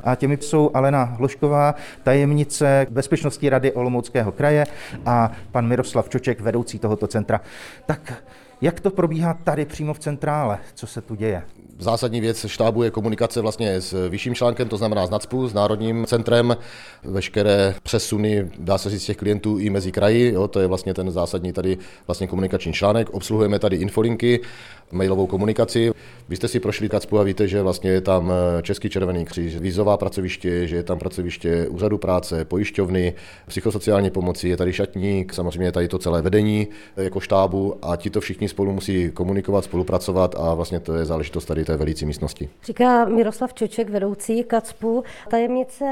a 0.04 0.16
těmi 0.16 0.38
jsou 0.42 0.72
Alena 0.74 1.04
Hlošková, 1.04 1.76
tajemnice 2.04 2.88
Bezpečnostní 2.90 3.50
rady 3.50 3.72
Olomouckého 3.72 4.32
kraje 4.32 4.66
a 5.06 5.32
pan 5.52 5.68
Miroslav 5.68 6.10
Čoček, 6.10 6.42
vedoucí 6.42 6.80
tohoto 6.80 7.08
centra. 7.08 7.42
Tak 7.86 8.24
jak 8.62 8.80
to 8.80 8.90
probíhá 8.90 9.34
tady 9.34 9.66
přímo 9.66 9.94
v 9.94 10.00
centrále? 10.00 10.58
Co 10.74 10.88
se 10.88 11.02
tu 11.02 11.16
děje? 11.16 11.44
Zásadní 11.80 12.22
věc 12.22 12.46
štábu 12.48 12.84
je 12.84 12.92
komunikace 12.92 13.42
vlastně 13.42 13.82
s 13.82 14.10
vyšším 14.10 14.36
článkem, 14.36 14.70
to 14.70 14.78
znamená 14.78 15.08
s 15.08 15.10
NACPu, 15.10 15.48
s 15.48 15.54
Národním 15.54 16.06
centrem, 16.06 16.58
veškeré 17.04 17.76
přesuny, 17.84 18.52
dá 18.60 18.78
se 18.78 18.90
říct, 18.90 19.06
těch 19.06 19.18
klientů 19.18 19.58
i 19.58 19.70
mezi 19.70 19.92
kraji, 19.92 20.34
jo, 20.34 20.48
to 20.48 20.60
je 20.60 20.68
vlastně 20.68 20.94
ten 20.94 21.12
zásadní 21.12 21.54
tady 21.54 21.78
vlastně 22.08 22.28
komunikační 22.28 22.74
článek. 22.74 23.10
Obsluhujeme 23.10 23.60
tady 23.60 23.76
infolinky, 23.76 24.42
mailovou 24.92 25.28
komunikaci. 25.28 25.92
Vy 26.30 26.36
jste 26.36 26.48
si 26.48 26.60
prošli 26.60 26.90
KACPu 26.90 27.20
a 27.20 27.24
víte, 27.24 27.48
že 27.48 27.62
vlastně 27.62 27.92
je 27.92 28.02
tam 28.02 28.32
eh, 28.32 28.62
Český 28.62 28.90
červený 28.90 29.26
kříž, 29.26 29.56
vízová 29.56 29.98
pracoviště, 29.98 30.68
že 30.68 30.76
je 30.76 30.84
tam 30.84 31.00
pracoviště 31.00 31.68
úřadu 31.68 31.98
práce, 31.98 32.46
pojišťovny, 32.46 33.14
psychosociální 33.48 34.10
pomoci, 34.10 34.50
je 34.50 34.58
tady 34.58 34.74
šatník, 34.74 35.34
samozřejmě 35.34 35.68
je 35.68 35.72
tady 35.72 35.88
to 35.88 35.98
celé 35.98 36.22
vedení 36.22 36.68
eh, 36.98 37.04
jako 37.04 37.20
štábu 37.20 37.76
a 37.82 37.96
ti 37.96 38.10
to 38.10 38.22
všichni 38.22 38.50
spolu 38.50 38.74
musí 38.74 39.12
komunikovat, 39.12 39.64
spolupracovat 39.64 40.36
a 40.38 40.54
vlastně 40.54 40.80
to 40.80 40.94
je 40.94 41.06
záležitost 41.06 41.46
tady 41.46 41.66
té 41.68 41.78
velící 41.78 42.06
místnosti. 42.06 42.50
Říká 42.64 43.06
Miroslav 43.06 43.54
Čoček, 43.54 43.90
vedoucí 43.90 44.44
KACPu, 44.44 45.04
tajemnice 45.30 45.86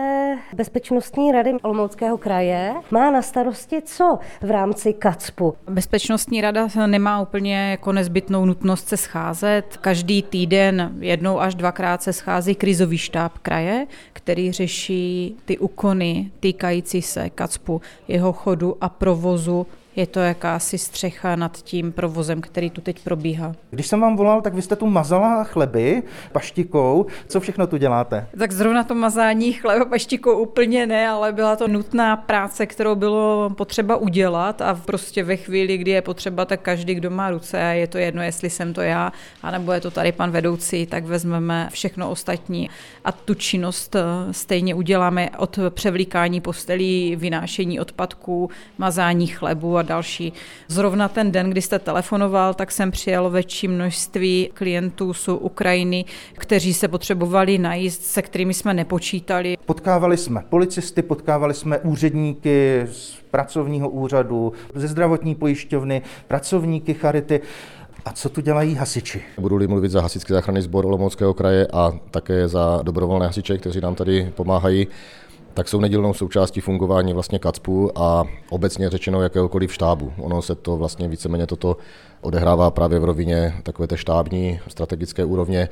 Bezpečnostní 0.53 1.31
rady 1.31 1.53
Olomouckého 1.61 2.17
kraje. 2.17 2.73
Má 2.91 3.11
na 3.11 3.21
starosti 3.21 3.81
co 3.81 4.19
v 4.41 4.51
rámci 4.51 4.93
KACPu? 4.93 5.55
Bezpečnostní 5.69 6.41
rada 6.41 6.67
nemá 6.85 7.21
úplně 7.21 7.71
jako 7.71 7.91
nezbytnou 7.91 8.45
nutnost 8.45 8.87
se 8.87 8.97
scházet. 8.97 9.77
Každý 9.81 10.23
týden 10.23 10.95
jednou 10.99 11.39
až 11.39 11.55
dvakrát 11.55 12.03
se 12.03 12.13
schází 12.13 12.55
krizový 12.55 12.97
štáb 12.97 13.37
kraje, 13.37 13.87
který 14.13 14.51
řeší 14.51 15.35
ty 15.45 15.57
úkony 15.57 16.31
týkající 16.39 17.01
se 17.01 17.29
KACPu, 17.29 17.81
jeho 18.07 18.33
chodu 18.33 18.77
a 18.81 18.89
provozu 18.89 19.67
je 19.95 20.07
to 20.07 20.19
jakási 20.19 20.77
střecha 20.77 21.35
nad 21.35 21.57
tím 21.57 21.91
provozem, 21.91 22.41
který 22.41 22.69
tu 22.69 22.81
teď 22.81 23.03
probíhá. 23.03 23.55
Když 23.69 23.87
jsem 23.87 24.01
vám 24.01 24.15
volal, 24.15 24.41
tak 24.41 24.53
vy 24.53 24.61
jste 24.61 24.75
tu 24.75 24.85
mazala 24.85 25.43
chleby 25.43 26.03
paštikou. 26.31 27.05
Co 27.27 27.39
všechno 27.39 27.67
tu 27.67 27.77
děláte? 27.77 28.27
Tak 28.39 28.51
zrovna 28.51 28.83
to 28.83 28.95
mazání 28.95 29.53
chleba 29.53 29.85
paštikou 29.85 30.37
úplně 30.37 30.87
ne, 30.87 31.09
ale 31.09 31.31
byla 31.31 31.55
to 31.55 31.67
nutná 31.67 32.17
práce, 32.17 32.65
kterou 32.65 32.95
bylo 32.95 33.49
potřeba 33.49 33.95
udělat 33.95 34.61
a 34.61 34.81
prostě 34.85 35.23
ve 35.23 35.35
chvíli, 35.35 35.77
kdy 35.77 35.91
je 35.91 36.01
potřeba, 36.01 36.45
tak 36.45 36.61
každý, 36.61 36.95
kdo 36.95 37.09
má 37.09 37.29
ruce, 37.29 37.61
a 37.61 37.71
je 37.71 37.87
to 37.87 37.97
jedno, 37.97 38.23
jestli 38.23 38.49
jsem 38.49 38.73
to 38.73 38.81
já, 38.81 39.11
anebo 39.43 39.71
je 39.71 39.81
to 39.81 39.91
tady 39.91 40.11
pan 40.11 40.31
vedoucí, 40.31 40.85
tak 40.85 41.05
vezmeme 41.05 41.69
všechno 41.71 42.09
ostatní 42.09 42.69
a 43.05 43.11
tu 43.11 43.33
činnost 43.33 43.95
eh, 43.95 44.01
stejně 44.31 44.75
uděláme 44.75 45.29
od 45.37 45.59
převlíkání 45.69 46.41
postelí, 46.41 47.15
vynášení 47.15 47.79
odpadků, 47.79 48.49
mazání 48.77 49.27
chlebu 49.27 49.77
a 49.77 49.84
další. 49.85 50.33
Zrovna 50.67 51.07
ten 51.07 51.31
den, 51.31 51.49
kdy 51.49 51.61
jste 51.61 51.79
telefonoval, 51.79 52.53
tak 52.53 52.71
jsem 52.71 52.91
přijal 52.91 53.29
větší 53.29 53.67
množství 53.67 54.49
klientů 54.53 55.13
z 55.13 55.27
Ukrajiny, 55.27 56.05
kteří 56.33 56.73
se 56.73 56.87
potřebovali 56.87 57.57
najíst, 57.57 58.03
se 58.03 58.21
kterými 58.21 58.53
jsme 58.53 58.73
nepočítali. 58.73 59.57
Potkávali 59.65 60.17
jsme 60.17 60.43
policisty, 60.49 61.01
potkávali 61.01 61.53
jsme 61.53 61.79
úředníky 61.79 62.85
z 62.91 63.15
pracovního 63.31 63.89
úřadu, 63.89 64.53
ze 64.75 64.87
zdravotní 64.87 65.35
pojišťovny, 65.35 66.01
pracovníky 66.27 66.93
Charity. 66.93 67.41
A 68.05 68.11
co 68.11 68.29
tu 68.29 68.41
dělají 68.41 68.75
hasiči? 68.75 69.21
Budu-li 69.37 69.67
mluvit 69.67 69.91
za 69.91 70.01
hasičský 70.01 70.33
záchranný 70.33 70.61
sbor 70.61 70.85
Olomouckého 70.85 71.33
kraje 71.33 71.67
a 71.73 71.91
také 72.11 72.47
za 72.47 72.79
dobrovolné 72.83 73.25
hasiče, 73.25 73.57
kteří 73.57 73.81
nám 73.81 73.95
tady 73.95 74.31
pomáhají, 74.35 74.87
tak 75.55 75.67
jsou 75.69 75.79
nedílnou 75.79 76.13
součástí 76.13 76.61
fungování 76.61 77.13
vlastně 77.13 77.39
KACPu 77.39 77.91
a 77.95 78.23
obecně 78.49 78.89
řečeno 78.89 79.21
jakéhokoliv 79.21 79.73
štábu. 79.73 80.13
Ono 80.17 80.41
se 80.41 80.55
to 80.55 80.77
vlastně 80.77 81.07
víceméně 81.07 81.47
toto 81.47 81.77
odehrává 82.21 82.71
právě 82.71 82.99
v 82.99 83.03
rovině 83.03 83.53
takové 83.63 83.87
té 83.87 83.97
štábní 83.97 84.59
strategické 84.67 85.25
úrovně, 85.25 85.69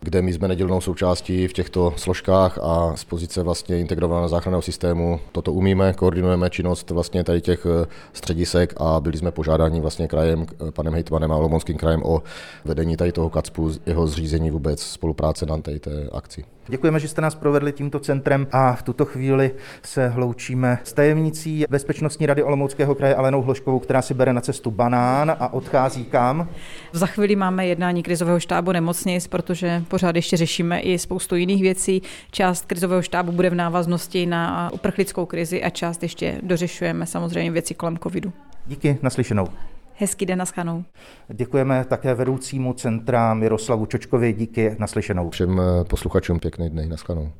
kde 0.00 0.22
my 0.22 0.32
jsme 0.32 0.48
nedělnou 0.48 0.80
součástí 0.80 1.48
v 1.48 1.52
těchto 1.52 1.92
složkách 1.96 2.58
a 2.62 2.96
z 2.96 3.04
pozice 3.04 3.42
vlastně 3.42 3.80
integrovaného 3.80 4.28
záchranného 4.28 4.62
systému 4.62 5.20
toto 5.32 5.52
umíme, 5.52 5.92
koordinujeme 5.92 6.50
činnost 6.50 6.90
vlastně 6.90 7.24
tady 7.24 7.40
těch 7.40 7.66
eh, 7.66 7.86
středisek 8.12 8.74
a 8.76 9.00
byli 9.00 9.18
jsme 9.18 9.30
požádáni 9.30 9.80
vlastně 9.80 10.08
krajem, 10.08 10.46
eh, 10.68 10.70
panem 10.70 10.94
hejtmanem 10.94 11.32
a 11.32 11.36
Lomonským 11.36 11.76
krajem 11.76 12.02
o 12.04 12.22
vedení 12.64 12.96
tady 12.96 13.12
toho 13.12 13.30
KACPu, 13.30 13.70
jeho 13.86 14.06
zřízení 14.06 14.50
vůbec 14.50 14.82
spolupráce 14.82 15.46
na 15.46 15.58
té 15.58 15.80
akci. 16.12 16.44
Děkujeme, 16.70 17.00
že 17.00 17.08
jste 17.08 17.20
nás 17.20 17.34
provedli 17.34 17.72
tímto 17.72 17.98
centrem 17.98 18.46
a 18.52 18.72
v 18.72 18.82
tuto 18.82 19.04
chvíli 19.04 19.50
se 19.82 20.08
hloučíme 20.08 20.78
s 20.84 20.92
tajemnicí 20.92 21.64
Bezpečnostní 21.70 22.26
rady 22.26 22.42
Olomouckého 22.42 22.94
kraje 22.94 23.14
Alenou 23.14 23.42
Hloškovou, 23.42 23.78
která 23.78 24.02
si 24.02 24.14
bere 24.14 24.32
na 24.32 24.40
cestu 24.40 24.70
banán 24.70 25.36
a 25.40 25.52
odchází 25.52 26.04
kam? 26.04 26.48
Za 26.92 27.06
chvíli 27.06 27.36
máme 27.36 27.66
jednání 27.66 28.02
krizového 28.02 28.40
štábu 28.40 28.72
nemocnic, 28.72 29.26
protože 29.26 29.82
pořád 29.90 30.16
ještě 30.16 30.36
řešíme 30.36 30.80
i 30.80 30.98
spoustu 30.98 31.36
jiných 31.36 31.62
věcí. 31.62 32.02
Část 32.30 32.64
krizového 32.66 33.02
štábu 33.02 33.32
bude 33.32 33.50
v 33.50 33.54
návaznosti 33.54 34.26
na 34.26 34.70
uprchlickou 34.72 35.26
krizi 35.26 35.62
a 35.62 35.70
část 35.70 36.02
ještě 36.02 36.38
dořešujeme 36.42 37.06
samozřejmě 37.06 37.50
věci 37.50 37.74
kolem 37.74 37.98
covidu. 37.98 38.32
Díky, 38.66 38.98
naslyšenou. 39.02 39.46
Hezký 39.94 40.26
den 40.26 40.38
naschanou. 40.38 40.84
Děkujeme 41.28 41.84
také 41.84 42.14
vedoucímu 42.14 42.72
centra 42.72 43.34
Miroslavu 43.34 43.86
Čočkovi, 43.86 44.32
díky 44.32 44.76
naslyšenou. 44.78 45.30
Všem 45.30 45.60
posluchačům 45.88 46.40
pěkný 46.40 46.70
den, 46.70 46.88
naschanou. 46.88 47.32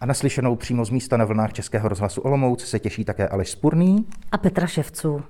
A 0.00 0.06
naslyšenou 0.06 0.56
přímo 0.56 0.84
z 0.84 0.90
místa 0.90 1.16
na 1.16 1.24
vlnách 1.24 1.52
Českého 1.52 1.88
rozhlasu 1.88 2.20
Olomouc 2.20 2.64
se 2.64 2.78
těší 2.78 3.04
také 3.04 3.28
Aleš 3.28 3.50
Spurný 3.50 4.06
a 4.32 4.38
Petra 4.38 4.66
Ševců. 4.66 5.22